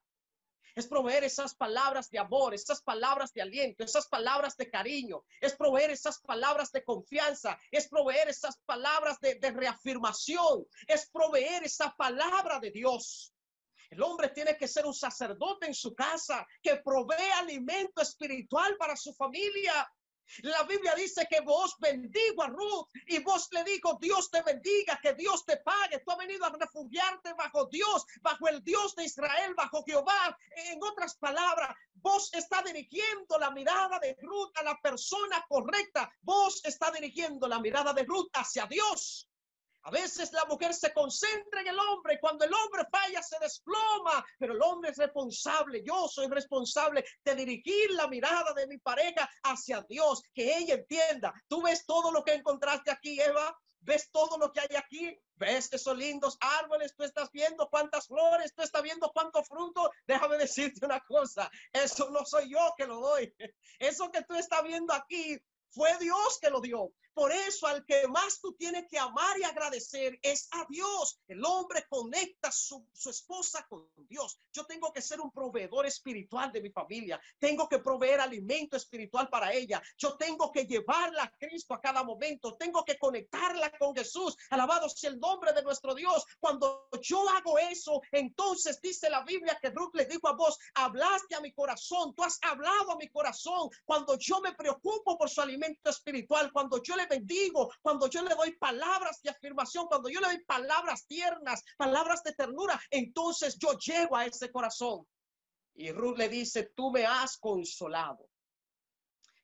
Es 0.76 0.88
proveer 0.88 1.24
esas 1.24 1.56
palabras 1.56 2.10
de 2.10 2.20
amor, 2.20 2.54
esas 2.54 2.82
palabras 2.82 3.34
de 3.34 3.42
aliento, 3.42 3.84
esas 3.84 4.08
palabras 4.08 4.56
de 4.56 4.70
cariño. 4.70 5.24
Es 5.42 5.56
proveer 5.56 5.92
esas 5.92 6.20
palabras 6.20 6.72
de 6.72 6.84
confianza. 6.84 7.58
Es 7.72 7.90
proveer 7.90 8.30
esas 8.30 8.58
palabras 8.66 9.20
de, 9.20 9.38
reafirmación. 9.52 10.66
Es 10.88 11.10
proveer 11.10 11.64
esa 11.64 11.94
palabra 11.96 12.60
de 12.60 12.72
Dios. 12.72 13.34
El 13.90 14.02
hombre 14.02 14.30
tiene 14.30 14.56
que 14.56 14.70
ser 14.70 14.86
un 14.86 14.94
sacerdote 14.94 15.68
en 15.68 15.74
su 15.74 15.94
casa 15.94 16.48
que 16.62 16.78
provee 16.78 17.32
alimento 17.36 18.02
espiritual 18.02 18.78
para 18.78 18.96
su 18.96 19.14
familia. 19.14 19.74
La 20.44 20.64
Biblia 20.64 20.94
dice 20.96 21.28
que 21.30 21.42
vos 21.42 21.76
bendigo 21.80 22.44
a 22.44 22.48
Ruth 22.48 22.90
y 23.08 23.20
vos 23.20 23.48
le 23.52 23.64
digo, 23.64 23.98
Dios 24.02 24.30
te 24.30 24.42
bendiga, 24.42 25.00
que 25.02 25.14
Dios 25.14 25.46
te 25.46 25.58
pague. 25.58 26.00
Tú 26.00 26.12
has 26.12 26.18
venido 26.18 26.46
a 26.46 26.50
refugiarte 26.50 27.34
bajo 27.34 27.66
Dios, 27.66 28.06
bajo 28.22 28.48
el 28.48 28.64
Dios 28.64 28.96
de 28.96 29.06
Israel, 29.06 29.54
bajo 29.56 29.84
Jehová. 29.86 30.38
En 30.56 30.80
otras 30.84 31.16
palabras, 31.16 31.76
vos 31.96 32.34
está 32.34 32.62
dirigiendo 32.64 33.38
la 33.40 33.52
mirada 33.52 34.00
de 34.00 34.18
Ruth 34.22 34.52
a 34.58 34.64
la 34.64 34.80
persona 34.82 35.46
correcta. 35.48 36.12
Vos 36.22 36.62
está 36.66 36.92
dirigiendo 36.92 37.48
la 37.48 37.60
mirada 37.60 37.94
de 37.94 38.04
Ruth 38.04 38.30
hacia 38.34 38.66
Dios. 38.66 39.28
A 39.84 39.92
veces 39.92 40.32
la 40.34 40.46
mujer 40.46 40.74
se 40.74 40.94
concentra 40.94 41.62
en 41.62 41.68
el 41.68 41.80
hombre. 41.80 42.20
Cuando 42.20 42.46
el 42.46 42.54
hombre 42.54 42.84
falla, 42.92 43.22
se 43.22 43.38
desploma. 43.40 44.24
Pero 44.38 44.54
el 44.54 44.62
hombre 44.62 44.92
es 44.92 44.98
responsable. 44.98 45.84
Yo 45.86 46.08
soy 46.08 46.28
responsable 46.28 47.04
de 47.24 47.36
dirigir 47.36 47.92
la 47.92 48.08
mirada 48.08 48.54
de 48.54 48.68
mi 48.68 48.78
pareja 48.78 49.30
hacia 49.44 49.86
Dios. 49.90 50.22
Que 50.34 50.58
ella 50.58 50.76
entienda. 50.76 51.34
Tú 51.48 51.62
ves 51.62 51.86
todo 51.86 52.12
lo 52.12 52.24
que 52.24 52.34
encontraste 52.34 52.92
aquí, 52.92 53.20
Eva. 53.20 53.58
¿Ves 53.84 54.12
todo 54.12 54.38
lo 54.38 54.52
que 54.52 54.60
hay 54.60 54.76
aquí? 54.76 55.20
¿Ves 55.36 55.74
esos 55.74 55.98
lindos 55.98 56.38
árboles? 56.40 56.96
Tú 56.96 57.04
estás 57.04 57.32
viendo 57.32 57.68
cuántas 57.68 58.06
flores, 58.06 58.54
tú 58.54 58.62
estás 58.62 58.84
viendo 58.84 59.12
cuánto 59.12 59.44
fruto. 59.44 59.90
Déjame 60.06 60.38
decirte 60.38 60.86
una 60.86 61.00
cosa, 61.00 61.50
eso 61.74 62.12
no 62.12 62.24
soy 62.24 62.52
yo 62.52 62.74
que 62.78 62.86
lo 62.86 63.00
doy. 63.00 63.34
Eso 63.80 64.12
que 64.12 64.22
tú 64.24 64.36
estás 64.36 64.62
viendo 64.62 64.94
aquí 64.94 65.40
fue 65.72 65.98
Dios 65.98 66.38
que 66.40 66.52
lo 66.52 66.62
dio. 66.62 66.92
Por 67.14 67.32
eso 67.32 67.68
al 67.68 67.86
que 67.86 68.08
más 68.08 68.40
tú 68.40 68.54
tienes 68.54 68.86
que 68.90 68.98
amar 68.98 69.38
y 69.40 69.44
agradecer 69.44 70.18
es 70.22 70.48
a 70.52 70.66
Dios. 70.70 71.20
El 71.28 71.44
hombre 71.44 71.86
conecta 71.90 72.52
su, 72.52 72.86
esposa 72.94 73.66
con 73.68 73.88
Dios. 74.08 74.38
Yo 74.54 74.66
tengo 74.66 74.94
que 74.94 75.02
ser 75.02 75.20
un 75.20 75.32
proveedor 75.32 75.86
espiritual 75.86 76.52
de 76.52 76.62
mi 76.62 76.72
familia. 76.72 77.20
Tengo 77.38 77.68
que 77.68 77.80
proveer 77.80 78.22
alimento 78.22 78.78
espiritual 78.78 79.30
para 79.30 79.54
ella. 79.54 79.82
Yo 79.98 80.16
tengo 80.16 80.52
que 80.52 80.66
llevarla 80.66 81.24
a 81.24 81.38
Cristo 81.38 81.74
a 81.74 81.82
cada 81.82 82.04
momento. 82.04 82.56
Tengo 82.56 82.86
que 82.86 82.98
conectarla 82.98 83.72
con 83.78 83.96
Jesús. 83.96 84.38
Alabado 84.50 84.88
sea 84.90 85.10
el 85.10 85.20
nombre 85.20 85.54
de 85.54 85.64
nuestro 85.64 85.94
Dios. 85.94 86.26
Cuando 86.40 86.88
yo 87.02 87.28
hago 87.30 87.60
eso, 87.60 88.02
entonces 88.12 88.80
dice 88.82 89.10
la 89.10 89.24
Biblia 89.24 89.58
que 89.62 89.70
Ruth 89.70 89.96
le 89.96 90.06
dijo 90.06 90.28
a 90.28 90.34
vos, 90.34 90.58
hablaste 90.76 91.36
a 91.36 91.42
mi 91.42 91.52
corazón. 91.52 92.16
Tú 92.16 92.24
has 92.24 92.40
hablado 92.42 92.92
a 92.92 92.98
mi 92.98 93.10
corazón. 93.10 93.70
Cuando 93.86 94.18
yo 94.18 94.40
me 94.42 94.54
preocupo 94.54 95.18
por 95.18 95.30
su 95.30 95.42
alimento 95.42 95.90
espiritual, 95.90 96.52
cuando 96.52 96.82
yo 96.82 96.96
le 96.96 97.01
bendigo, 97.08 97.72
cuando 97.82 98.08
yo 98.08 98.24
le 98.24 98.36
doy 98.36 98.56
palabras 98.58 99.22
de 99.22 99.30
afirmación, 99.30 99.88
cuando 99.88 100.10
yo 100.10 100.20
le 100.20 100.28
doy 100.28 100.46
palabras 100.46 101.06
tiernas, 101.08 101.64
palabras 101.78 102.24
de 102.24 102.34
ternura, 102.34 102.80
entonces 102.90 103.58
yo 103.58 103.78
llego 103.78 104.16
a 104.16 104.26
ese 104.26 104.52
corazón. 104.52 105.06
Y 105.74 105.92
Ruth 105.92 106.18
le 106.18 106.30
dice, 106.30 106.72
tú 106.76 106.92
me 106.92 107.06
has 107.06 107.38
consolado. 107.38 108.30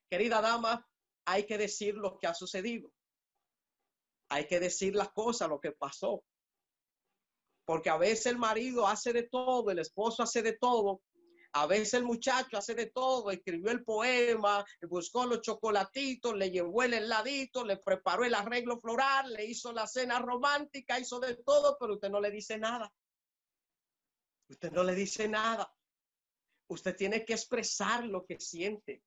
Querida 0.10 0.42
dama, 0.42 0.86
hay 1.26 1.46
que 1.46 1.58
decir 1.58 1.96
lo 1.96 2.18
que 2.18 2.28
ha 2.28 2.34
sucedido. 2.34 2.92
Hay 4.30 4.48
que 4.48 4.60
decir 4.60 4.96
las 4.96 5.10
cosas, 5.12 5.50
lo 5.50 5.60
que 5.60 5.72
pasó. 5.72 6.24
Porque 7.66 7.90
a 7.90 7.98
veces 7.98 8.28
el 8.28 8.38
marido 8.38 8.88
hace 8.88 9.12
de 9.14 9.24
todo, 9.24 9.70
el 9.72 9.80
esposo 9.80 10.24
hace 10.24 10.42
de 10.42 10.54
todo, 10.54 11.02
a 11.62 11.68
veces 11.68 11.96
el 11.96 12.04
muchacho 12.04 12.58
hace 12.58 12.76
de 12.76 12.88
todo, 12.88 13.32
escribió 13.32 13.72
el 13.72 13.84
poema, 13.84 14.66
buscó 14.90 15.26
los 15.26 15.42
chocolatitos, 15.42 16.36
le 16.36 16.52
llevó 16.52 16.84
el 16.84 16.94
heladito, 16.94 17.66
le 17.66 17.78
preparó 17.78 18.24
el 18.24 18.36
arreglo 18.36 18.80
floral, 18.80 19.34
le 19.34 19.46
hizo 19.46 19.72
la 19.72 19.88
cena 19.88 20.20
romántica, 20.20 21.00
hizo 21.00 21.20
de 21.20 21.36
todo, 21.36 21.78
pero 21.80 21.94
usted 21.94 22.10
no 22.10 22.22
le 22.22 22.32
dice 22.32 22.58
nada. 22.58 22.92
Usted 24.50 24.72
no 24.72 24.84
le 24.84 24.96
dice 24.96 25.28
nada. 25.28 25.74
Usted 26.68 26.96
tiene 26.96 27.26
que 27.26 27.34
expresar 27.34 28.06
lo 28.06 28.26
que 28.26 28.40
siente. 28.40 29.04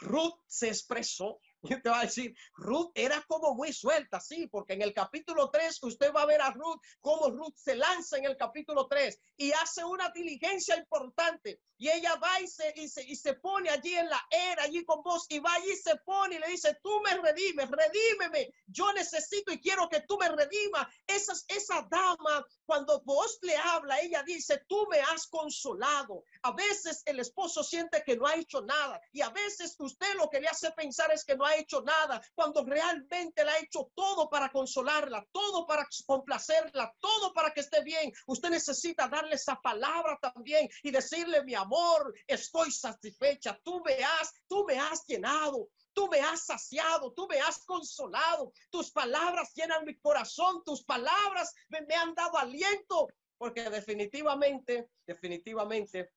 Ruth 0.00 0.40
se 0.46 0.68
expresó. 0.68 1.40
Y 1.62 1.80
te 1.80 1.88
va 1.88 2.00
a 2.00 2.04
decir, 2.04 2.34
Ruth 2.54 2.92
era 2.94 3.20
como 3.26 3.54
muy 3.54 3.72
suelta, 3.72 4.20
sí, 4.20 4.46
porque 4.46 4.74
en 4.74 4.82
el 4.82 4.94
capítulo 4.94 5.50
3 5.50 5.82
usted 5.82 6.12
va 6.14 6.22
a 6.22 6.26
ver 6.26 6.40
a 6.40 6.52
Ruth, 6.52 6.80
cómo 7.00 7.30
Ruth 7.30 7.56
se 7.56 7.74
lanza 7.74 8.16
en 8.16 8.26
el 8.26 8.36
capítulo 8.36 8.86
3 8.86 9.18
y 9.36 9.50
hace 9.52 9.84
una 9.84 10.10
diligencia 10.10 10.76
importante. 10.76 11.60
Y 11.76 11.88
ella 11.88 12.16
va 12.16 12.40
y 12.40 12.48
se, 12.48 12.72
y 12.76 12.88
se, 12.88 13.04
y 13.04 13.14
se 13.14 13.34
pone 13.34 13.70
allí 13.70 13.94
en 13.94 14.08
la 14.08 14.24
era, 14.30 14.64
allí 14.64 14.84
con 14.84 15.02
vos, 15.02 15.26
y 15.28 15.38
va 15.38 15.52
allí 15.54 15.72
y 15.72 15.76
se 15.76 15.96
pone 15.96 16.36
y 16.36 16.38
le 16.38 16.48
dice, 16.48 16.76
tú 16.82 17.00
me 17.02 17.16
redimes, 17.16 17.68
redímeme, 17.70 18.52
yo 18.66 18.92
necesito 18.92 19.52
y 19.52 19.60
quiero 19.60 19.88
que 19.88 20.00
tú 20.02 20.16
me 20.18 20.28
redimas. 20.28 20.86
Esa, 21.06 21.34
esa 21.48 21.86
dama, 21.90 22.44
cuando 22.66 23.00
vos 23.02 23.38
le 23.42 23.56
habla, 23.56 24.00
ella 24.00 24.22
dice, 24.24 24.62
tú 24.68 24.86
me 24.90 25.00
has 25.00 25.26
consolado. 25.28 26.24
A 26.42 26.52
veces 26.52 27.02
el 27.06 27.20
esposo 27.20 27.62
siente 27.62 28.02
que 28.04 28.16
no 28.16 28.26
ha 28.26 28.34
hecho 28.34 28.62
nada 28.62 29.00
y 29.12 29.20
a 29.20 29.30
veces 29.30 29.76
usted 29.78 30.14
lo 30.14 30.28
que 30.28 30.40
le 30.40 30.48
hace 30.48 30.70
pensar 30.72 31.12
es 31.12 31.24
que 31.24 31.36
no 31.36 31.44
ha 31.48 31.56
hecho 31.56 31.82
nada, 31.82 32.20
cuando 32.34 32.64
realmente 32.64 33.44
le 33.44 33.50
ha 33.50 33.58
hecho 33.58 33.90
todo 33.94 34.28
para 34.28 34.50
consolarla, 34.50 35.26
todo 35.32 35.66
para 35.66 35.86
complacerla, 36.06 36.92
todo 37.00 37.32
para 37.32 37.52
que 37.52 37.60
esté 37.60 37.82
bien. 37.82 38.12
Usted 38.26 38.50
necesita 38.50 39.08
darle 39.08 39.34
esa 39.34 39.56
palabra 39.56 40.18
también 40.20 40.68
y 40.82 40.90
decirle, 40.90 41.42
mi 41.44 41.54
amor, 41.54 42.14
estoy 42.26 42.70
satisfecha, 42.70 43.58
tú 43.64 43.82
me 43.84 43.94
has, 44.04 44.32
tú 44.46 44.64
me 44.66 44.78
has 44.78 45.04
llenado. 45.06 45.68
Tú 45.94 46.06
me 46.06 46.20
has 46.20 46.46
saciado, 46.46 47.12
tú 47.12 47.26
me 47.26 47.40
has 47.40 47.64
consolado, 47.64 48.52
tus 48.70 48.92
palabras 48.92 49.52
llenan 49.52 49.84
mi 49.84 49.98
corazón, 49.98 50.62
tus 50.62 50.84
palabras 50.84 51.52
me 51.70 51.92
han 51.96 52.14
dado 52.14 52.38
aliento, 52.38 53.08
porque 53.36 53.68
definitivamente, 53.68 54.90
definitivamente, 55.04 56.12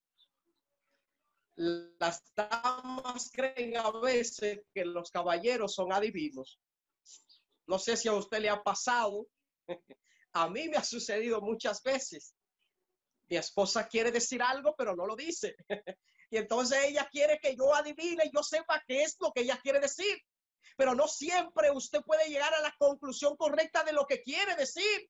las 1.56 2.24
damas 2.36 3.30
creen 3.32 3.78
a 3.78 3.92
veces 3.92 4.62
que 4.74 4.86
los 4.86 5.12
caballeros 5.12 5.74
son 5.74 5.92
adivinos. 5.92 6.60
No 7.68 7.80
sé 7.80 7.98
si 7.98 8.08
a 8.08 8.14
usted 8.14 8.40
le 8.40 8.50
ha 8.50 8.62
pasado. 8.62 9.28
A 10.34 10.50
mí 10.50 10.70
me 10.70 10.78
ha 10.78 10.84
sucedido 10.84 11.42
muchas 11.42 11.84
veces. 11.84 12.34
Mi 13.30 13.38
esposa 13.38 13.88
quiere 13.88 14.12
decir 14.12 14.42
algo, 14.42 14.76
pero 14.78 14.96
no 14.96 15.06
lo 15.06 15.16
dice. 15.16 15.56
Y 16.34 16.38
entonces 16.38 16.86
ella 16.86 17.10
quiere 17.12 17.40
que 17.40 17.58
yo 17.58 17.76
adivine 17.76 18.24
y 18.26 18.32
yo 18.34 18.42
sepa 18.42 18.82
qué 18.88 19.04
es 19.04 19.18
lo 19.20 19.34
que 19.34 19.42
ella 19.42 19.60
quiere 19.62 19.82
decir. 19.82 20.18
pero 20.78 20.96
no 20.96 21.06
siempre 21.06 21.70
usted 21.72 22.02
puede 22.04 22.30
llegar 22.30 22.54
a 22.54 22.62
la 22.62 22.74
conclusión 22.80 23.36
correcta 23.36 23.84
de 23.84 23.92
lo 23.92 24.06
que 24.06 24.22
quiere 24.22 24.56
decir. 24.56 25.10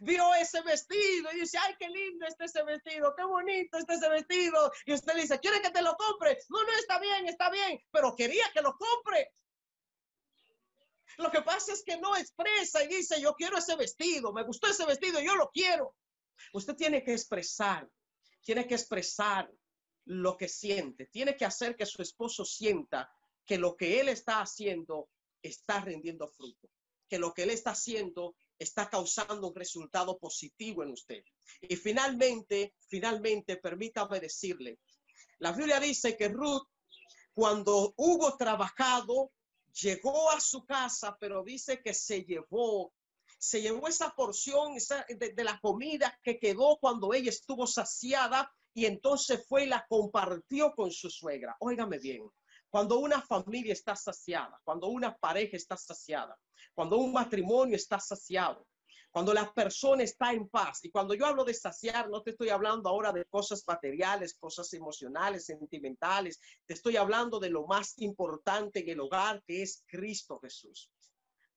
Vio 0.00 0.34
ese 0.34 0.60
vestido 0.62 1.30
y 1.32 1.40
dice, 1.40 1.58
ay, 1.58 1.74
qué 1.78 1.88
lindo 1.88 2.26
está 2.26 2.44
ese 2.44 2.62
vestido, 2.64 3.14
qué 3.16 3.24
bonito 3.24 3.78
está 3.78 3.94
ese 3.94 4.08
vestido. 4.08 4.72
Y 4.84 4.94
usted 4.94 5.14
dice, 5.14 5.38
¿quiere 5.40 5.60
que 5.60 5.70
te 5.70 5.82
lo 5.82 5.96
compre? 5.96 6.38
No, 6.48 6.62
no, 6.62 6.72
está 6.78 6.98
bien, 6.98 7.26
está 7.28 7.50
bien, 7.50 7.80
pero 7.90 8.14
quería 8.14 8.44
que 8.52 8.62
lo 8.62 8.76
compre. 8.76 9.32
Lo 11.18 11.30
que 11.30 11.42
pasa 11.42 11.72
es 11.72 11.82
que 11.82 11.96
no 11.96 12.14
expresa 12.16 12.82
y 12.84 12.88
dice, 12.88 13.20
yo 13.20 13.34
quiero 13.34 13.56
ese 13.56 13.76
vestido, 13.76 14.32
me 14.32 14.44
gustó 14.44 14.66
ese 14.68 14.84
vestido, 14.84 15.20
yo 15.20 15.34
lo 15.34 15.50
quiero. 15.50 15.96
Usted 16.52 16.74
tiene 16.74 17.02
que 17.02 17.12
expresar, 17.12 17.88
tiene 18.42 18.66
que 18.66 18.74
expresar 18.74 19.50
lo 20.04 20.36
que 20.36 20.48
siente, 20.48 21.06
tiene 21.06 21.36
que 21.36 21.44
hacer 21.44 21.74
que 21.74 21.86
su 21.86 22.02
esposo 22.02 22.44
sienta 22.44 23.10
que 23.44 23.58
lo 23.58 23.76
que 23.76 24.00
él 24.00 24.08
está 24.08 24.40
haciendo 24.40 25.08
está 25.42 25.80
rendiendo 25.80 26.28
fruto, 26.28 26.68
que 27.08 27.18
lo 27.18 27.32
que 27.32 27.44
él 27.44 27.50
está 27.50 27.70
haciendo 27.70 28.36
está 28.58 28.88
causando 28.88 29.48
un 29.48 29.54
resultado 29.54 30.18
positivo 30.18 30.82
en 30.82 30.90
usted. 30.90 31.22
Y 31.60 31.76
finalmente, 31.76 32.74
finalmente, 32.88 33.56
permítame 33.56 34.20
decirle, 34.20 34.78
la 35.38 35.52
Biblia 35.52 35.80
dice 35.80 36.16
que 36.16 36.28
Ruth, 36.28 36.66
cuando 37.34 37.92
hubo 37.96 38.36
trabajado, 38.36 39.32
llegó 39.82 40.30
a 40.30 40.40
su 40.40 40.64
casa, 40.64 41.16
pero 41.20 41.42
dice 41.44 41.82
que 41.82 41.92
se 41.92 42.24
llevó, 42.24 42.92
se 43.38 43.60
llevó 43.60 43.88
esa 43.88 44.10
porción 44.10 44.74
de, 44.74 45.32
de 45.34 45.44
la 45.44 45.60
comida 45.60 46.18
que 46.22 46.38
quedó 46.38 46.78
cuando 46.78 47.12
ella 47.12 47.28
estuvo 47.28 47.66
saciada 47.66 48.50
y 48.72 48.86
entonces 48.86 49.44
fue 49.46 49.64
y 49.64 49.66
la 49.66 49.86
compartió 49.88 50.74
con 50.74 50.90
su 50.90 51.10
suegra. 51.10 51.56
Óigame 51.60 51.98
bien, 51.98 52.30
cuando 52.70 52.98
una 52.98 53.22
familia 53.22 53.72
está 53.72 53.94
saciada, 53.94 54.60
cuando 54.64 54.88
una 54.88 55.16
pareja 55.16 55.56
está 55.56 55.76
saciada, 55.76 56.38
cuando 56.74 56.98
un 56.98 57.12
matrimonio 57.12 57.76
está 57.76 57.98
saciado, 57.98 58.66
cuando 59.10 59.32
la 59.32 59.50
persona 59.52 60.02
está 60.02 60.32
en 60.32 60.48
paz. 60.48 60.84
Y 60.84 60.90
cuando 60.90 61.14
yo 61.14 61.26
hablo 61.26 61.44
de 61.44 61.54
saciar, 61.54 62.10
no 62.10 62.22
te 62.22 62.32
estoy 62.32 62.50
hablando 62.50 62.88
ahora 62.88 63.12
de 63.12 63.24
cosas 63.24 63.64
materiales, 63.66 64.34
cosas 64.34 64.72
emocionales, 64.74 65.46
sentimentales. 65.46 66.38
Te 66.66 66.74
estoy 66.74 66.96
hablando 66.96 67.40
de 67.40 67.48
lo 67.48 67.66
más 67.66 67.94
importante 67.98 68.80
en 68.80 68.90
el 68.90 69.00
hogar, 69.00 69.42
que 69.46 69.62
es 69.62 69.82
Cristo 69.86 70.38
Jesús. 70.40 70.90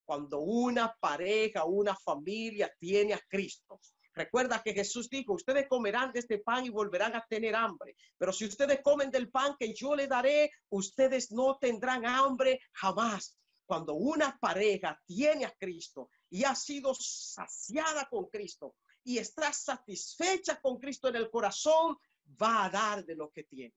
Cuando 0.05 0.39
una 0.39 0.95
pareja, 0.99 1.65
una 1.65 1.95
familia 1.95 2.73
tiene 2.79 3.13
a 3.13 3.21
Cristo, 3.27 3.79
Recuerda 4.19 4.61
que 4.61 4.73
Jesús 4.73 5.09
dijo, 5.09 5.31
ustedes 5.31 5.67
comerán 5.69 6.11
de 6.11 6.19
este 6.19 6.39
pan 6.39 6.65
y 6.65 6.69
volverán 6.69 7.15
a 7.15 7.25
tener 7.29 7.55
hambre, 7.55 7.95
pero 8.17 8.33
si 8.33 8.45
ustedes 8.45 8.81
comen 8.81 9.11
del 9.11 9.29
pan 9.29 9.55
que 9.57 9.73
yo 9.73 9.95
le 9.95 10.07
daré, 10.07 10.51
ustedes 10.69 11.31
no 11.31 11.57
tendrán 11.57 12.05
hambre 12.05 12.59
jamás. 12.73 13.37
Cuando 13.69 13.93
una 13.93 14.35
pareja 14.39 14.99
tiene 15.05 15.45
a 15.45 15.55
Cristo 15.55 16.09
y 16.31 16.43
ha 16.43 16.55
sido 16.55 16.95
saciada 16.95 18.09
con 18.09 18.25
Cristo 18.25 18.77
y 19.03 19.19
está 19.19 19.53
satisfecha 19.53 20.59
con 20.59 20.79
Cristo 20.79 21.07
en 21.07 21.17
el 21.17 21.29
corazón, 21.29 21.95
va 22.41 22.65
a 22.65 22.69
dar 22.71 23.05
de 23.05 23.15
lo 23.15 23.29
que 23.29 23.43
tiene, 23.43 23.75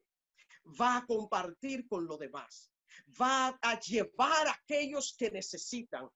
va 0.80 0.96
a 0.96 1.04
compartir 1.04 1.86
con 1.86 2.06
los 2.06 2.18
demás, 2.18 2.72
va 3.20 3.48
a 3.60 3.78
llevar 3.80 4.48
a 4.48 4.52
aquellos 4.52 5.14
que 5.14 5.30
necesitan, 5.30 6.08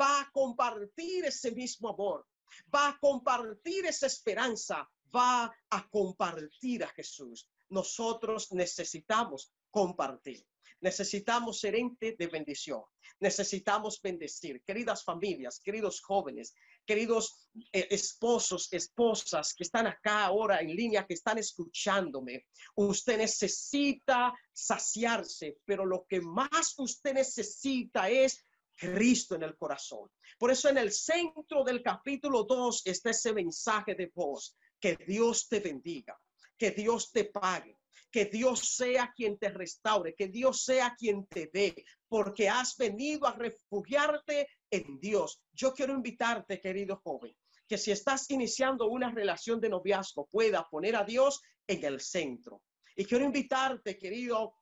va 0.00 0.20
a 0.20 0.30
compartir 0.30 1.24
ese 1.24 1.50
mismo 1.50 1.88
amor, 1.88 2.24
va 2.72 2.90
a 2.90 2.98
compartir 3.00 3.86
esa 3.86 4.06
esperanza, 4.06 4.88
va 5.12 5.52
a 5.70 5.88
compartir 5.88 6.84
a 6.84 6.88
Jesús. 6.90 7.50
Nosotros 7.70 8.52
necesitamos 8.52 9.52
compartir. 9.72 10.46
Necesitamos 10.80 11.60
ser 11.60 11.74
ente 11.74 12.16
de 12.18 12.26
bendición. 12.26 12.82
Necesitamos 13.18 14.00
bendecir. 14.02 14.62
Queridas 14.62 15.02
familias, 15.02 15.60
queridos 15.60 16.00
jóvenes, 16.02 16.54
queridos 16.84 17.48
eh, 17.72 17.88
esposos, 17.90 18.68
esposas 18.72 19.54
que 19.54 19.64
están 19.64 19.86
acá 19.86 20.24
ahora 20.24 20.60
en 20.60 20.74
línea, 20.74 21.06
que 21.06 21.14
están 21.14 21.38
escuchándome. 21.38 22.46
Usted 22.74 23.18
necesita 23.18 24.34
saciarse, 24.52 25.58
pero 25.64 25.86
lo 25.86 26.06
que 26.06 26.20
más 26.20 26.74
usted 26.78 27.14
necesita 27.14 28.10
es 28.10 28.44
Cristo 28.76 29.34
en 29.34 29.42
el 29.42 29.56
corazón. 29.56 30.10
Por 30.38 30.50
eso 30.50 30.68
en 30.68 30.76
el 30.78 30.92
centro 30.92 31.64
del 31.64 31.82
capítulo 31.82 32.44
2 32.44 32.82
está 32.84 33.10
ese 33.10 33.32
mensaje 33.32 33.94
de 33.94 34.12
voz. 34.14 34.56
Que 34.78 34.96
Dios 35.06 35.48
te 35.48 35.60
bendiga, 35.60 36.20
que 36.58 36.70
Dios 36.70 37.10
te 37.10 37.24
pague, 37.24 37.78
que 38.10 38.26
Dios 38.26 38.76
sea 38.76 39.12
quien 39.14 39.38
te 39.38 39.50
restaure, 39.50 40.14
que 40.14 40.28
Dios 40.28 40.64
sea 40.64 40.94
quien 40.96 41.26
te 41.26 41.50
dé, 41.52 41.74
porque 42.08 42.48
has 42.48 42.76
venido 42.76 43.26
a 43.26 43.34
refugiarte 43.34 44.48
en 44.70 44.98
Dios. 44.98 45.42
Yo 45.52 45.72
quiero 45.74 45.92
invitarte, 45.92 46.60
querido 46.60 47.00
joven, 47.02 47.36
que 47.68 47.78
si 47.78 47.90
estás 47.90 48.30
iniciando 48.30 48.86
una 48.86 49.10
relación 49.10 49.60
de 49.60 49.68
noviazgo, 49.68 50.26
pueda 50.26 50.68
poner 50.70 50.96
a 50.96 51.04
Dios 51.04 51.40
en 51.66 51.84
el 51.84 52.00
centro. 52.00 52.62
Y 52.94 53.04
quiero 53.04 53.24
invitarte, 53.24 53.98
querido 53.98 54.54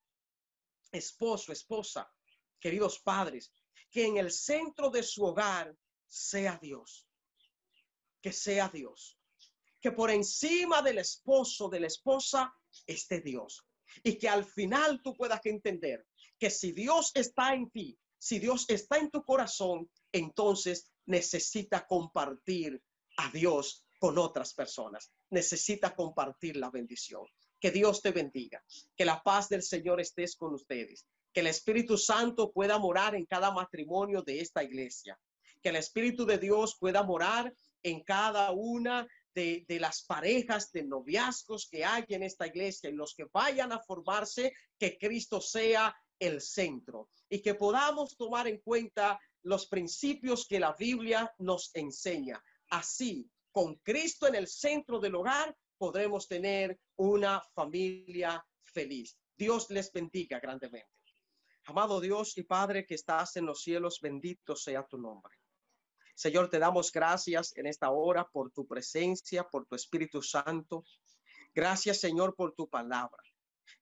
esposo, 0.91 1.53
esposa, 1.53 2.11
queridos 2.59 3.01
padres, 3.01 3.53
que 3.91 4.07
en 4.07 4.17
el 4.17 4.33
centro 4.33 4.91
de 4.91 5.03
su 5.03 5.25
hogar 5.25 5.77
sea 6.07 6.59
Dios, 6.61 7.07
que 8.21 8.33
sea 8.33 8.69
Dios, 8.69 9.19
que 9.81 9.93
por 9.93 10.11
encima 10.11 10.81
del 10.83 10.99
esposo, 10.99 11.69
de 11.69 11.81
la 11.81 11.87
esposa, 11.89 12.53
esté 12.87 13.21
Dios. 13.21 13.65
Y 14.03 14.19
que 14.19 14.29
al 14.29 14.45
final 14.45 15.01
tú 15.03 15.15
puedas 15.15 15.41
entender 15.45 16.07
que 16.39 16.51
si 16.51 16.73
Dios 16.73 17.13
está 17.15 17.55
en 17.55 17.71
ti, 17.71 17.99
si 18.19 18.39
Dios 18.39 18.67
está 18.69 18.99
en 18.99 19.11
tu 19.11 19.23
corazón, 19.25 19.89
entonces 20.13 20.91
necesita 21.07 21.87
compartir 21.87 22.83
a 23.19 23.31
Dios 23.31 23.85
con 23.99 24.19
otras 24.19 24.55
personas. 24.55 25.13
Necesita 25.31 25.95
compartir 25.95 26.57
la 26.57 26.71
bendición. 26.71 27.27
Que 27.61 27.71
Dios 27.71 28.03
te 28.03 28.11
bendiga. 28.11 28.63
Que 28.97 29.05
la 29.05 29.23
paz 29.23 29.49
del 29.49 29.63
Señor 29.63 30.01
estés 30.01 30.37
con 30.37 30.55
ustedes 30.55 31.07
que 31.35 31.41
el 31.41 31.49
Espíritu 31.49 31.99
Santo 31.99 32.53
pueda 32.53 32.79
morar 32.79 33.17
en 33.17 33.27
cada 33.27 33.51
matrimonio 33.51 34.23
de 34.23 34.41
esta 34.41 34.63
iglesia, 34.63 35.19
que 35.61 35.71
el 35.71 35.77
Espíritu 35.77 36.25
de 36.25 36.39
Dios 36.39 36.77
pueda 36.79 37.03
morar 37.03 37.53
en 37.83 38.05
cada 38.05 38.53
una 38.53 39.07
de, 39.35 39.65
las 39.81 40.05
parejas 40.05 40.71
de 40.73 40.85
noviazgos 40.85 41.69
que 41.69 41.85
hay 41.85 42.05
en 42.09 42.23
esta 42.23 42.47
iglesia 42.47 42.91
y 42.91 42.95
los 42.95 43.15
que 43.15 43.27
vayan 43.33 43.73
a 43.73 43.81
formarse, 43.81 44.53
que 44.79 44.97
Cristo 44.99 45.41
sea 45.41 45.95
el 46.19 46.41
centro 46.41 47.09
y 47.29 47.43
que 47.43 47.55
podamos 47.55 48.17
tomar 48.17 48.47
en 48.47 48.59
cuenta 48.59 49.19
los 49.43 49.67
principios 49.67 50.47
que 50.47 50.61
la 50.61 50.75
Biblia 50.79 51.33
nos 51.39 51.71
enseña. 51.75 52.43
Así, 52.71 53.29
con 53.51 53.77
Cristo 53.77 54.27
en 54.27 54.37
el 54.37 54.47
centro 54.47 54.99
del 54.99 55.17
hogar, 55.17 55.55
podremos 55.77 56.29
tener 56.29 56.79
una 56.97 57.43
familia 57.55 58.45
feliz. 58.63 59.19
Dios 59.37 59.69
les 59.71 59.93
bendiga 59.93 60.39
grandemente. 60.39 60.89
Amado 61.67 62.01
Dios 62.01 62.37
y 62.39 62.45
Padre 62.45 62.87
que 62.87 62.95
estás 62.95 63.37
en 63.37 63.47
los 63.47 63.63
cielos, 63.63 63.99
bendito 64.01 64.55
sea 64.55 64.87
tu 64.87 64.99
nombre. 64.99 65.35
Señor, 66.15 66.49
te 66.49 66.59
damos 66.59 66.93
gracias 66.93 67.57
en 67.57 67.67
esta 67.67 67.91
hora 67.91 68.29
por 68.29 68.53
tu 68.53 68.67
presencia, 68.67 69.45
por 69.45 69.67
tu 69.67 69.75
Espíritu 69.75 70.23
Santo. 70.23 70.85
Gracias, 71.53 72.01
Señor, 72.01 72.35
por 72.37 72.55
tu 72.55 72.69
palabra. 72.69 73.23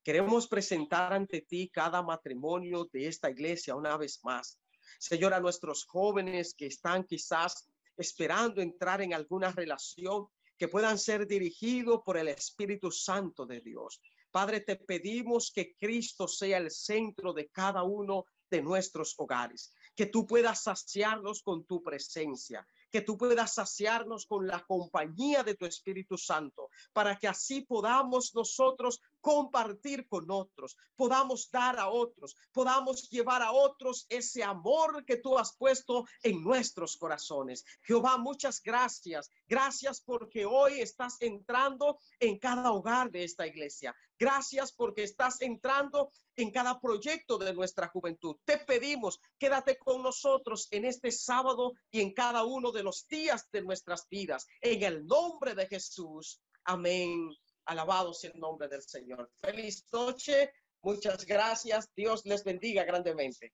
Queremos 0.03 0.49
presentar 0.49 1.13
ante 1.13 1.43
ti 1.43 1.71
cada 1.73 2.03
matrimonio 2.03 2.89
de 2.93 3.07
esta 3.07 3.31
iglesia 3.31 3.77
una 3.77 3.97
vez 3.97 4.21
más. 4.25 4.59
Señor, 4.99 5.35
a 5.35 5.41
nuestros 5.41 5.85
jóvenes 5.85 6.55
que 6.55 6.67
están 6.67 7.05
quizás 7.05 7.69
esperando 7.97 8.63
entrar 8.63 9.03
en 9.03 9.15
alguna 9.15 9.53
relación, 9.53 10.27
que 10.57 10.69
puedan 10.69 10.99
ser 10.99 11.27
dirigidos 11.27 12.03
por 12.05 12.17
el 12.17 12.29
Espíritu 12.29 12.91
Santo 12.91 13.45
de 13.47 13.61
Dios. 13.61 14.01
Padre, 14.31 14.61
te 14.61 14.77
pedimos 14.77 15.53
que 15.53 15.75
Cristo 15.77 16.27
sea 16.27 16.59
el 16.59 16.71
centro 16.71 17.33
de 17.33 17.49
cada 17.49 17.83
uno 17.83 18.25
de 18.51 18.63
nuestros 18.63 19.15
hogares, 19.19 19.73
que 19.95 20.07
tú 20.07 20.27
puedas 20.27 20.63
saciarnos 20.63 21.43
con 21.43 21.65
tu 21.65 21.83
presencia, 21.83 22.67
que 22.91 23.01
tú 23.01 23.17
puedas 23.17 23.55
saciarnos 23.55 24.27
con 24.27 24.47
la 24.47 24.61
compañía 24.65 25.43
de 25.43 25.55
tu 25.55 25.65
Espíritu 25.67 26.19
Santo, 26.19 26.69
para 26.93 27.17
que 27.17 27.29
así 27.29 27.63
podamos 27.63 28.35
nosotros 28.35 29.01
compartir 29.21 30.07
con 30.09 30.31
otros, 30.31 30.77
podamos 30.97 31.51
dar 31.51 31.79
a 31.79 31.89
otros, 31.89 32.37
podamos 32.53 33.09
llevar 33.09 33.43
a 33.43 33.53
otros 33.53 34.07
ese 34.09 34.43
amor 34.43 35.05
que 35.05 35.17
tú 35.17 35.39
has 35.39 35.57
puesto 35.57 36.05
en 36.23 36.43
nuestros 36.43 36.97
corazones. 36.97 37.65
Jehová, 37.83 38.19
muchas 38.19 38.63
gracias. 38.63 39.31
Gracias 39.49 40.01
porque 40.01 40.45
hoy 40.45 40.81
estás 40.81 41.17
entrando 41.21 41.99
en 42.19 42.39
cada 42.39 42.73
hogar 42.73 43.11
de 43.11 43.25
esta 43.25 43.47
iglesia. 43.47 43.95
Gracias 44.23 44.71
porque 44.73 45.03
estás 45.03 45.43
entrando 45.43 46.13
en 46.37 46.53
cada 46.53 46.79
proyecto 46.79 47.39
de 47.39 47.53
nuestra 47.53 47.89
juventud. 47.89 48.37
Te 48.45 48.59
pedimos, 48.59 49.19
quédate 49.37 49.77
con 49.77 50.01
nosotros 50.01 50.69
en 50.71 50.85
este 50.85 51.11
sábado 51.11 51.73
y 51.91 52.01
en 52.01 52.15
cada 52.15 52.45
uno 52.45 52.71
de 52.71 52.85
los 52.85 53.09
días 53.09 53.49
de 53.51 53.63
nuestras 53.63 54.07
vidas. 54.09 54.47
En 54.61 54.85
el 54.85 55.05
nombre 55.09 55.57
de 55.57 55.67
Jesús. 55.67 56.41
Amén. 56.63 57.35
Alabado 57.65 58.15
sea 58.15 58.31
el 58.33 58.39
nombre 58.39 58.69
del 58.69 58.83
Señor. 58.83 59.29
Feliz 59.41 59.85
noche 59.93 60.53
Muchas 60.85 61.25
gracias. 61.27 61.89
Dios 61.95 62.23
les 62.25 62.43
bendiga 62.43 62.83
grandemente. 62.85 63.53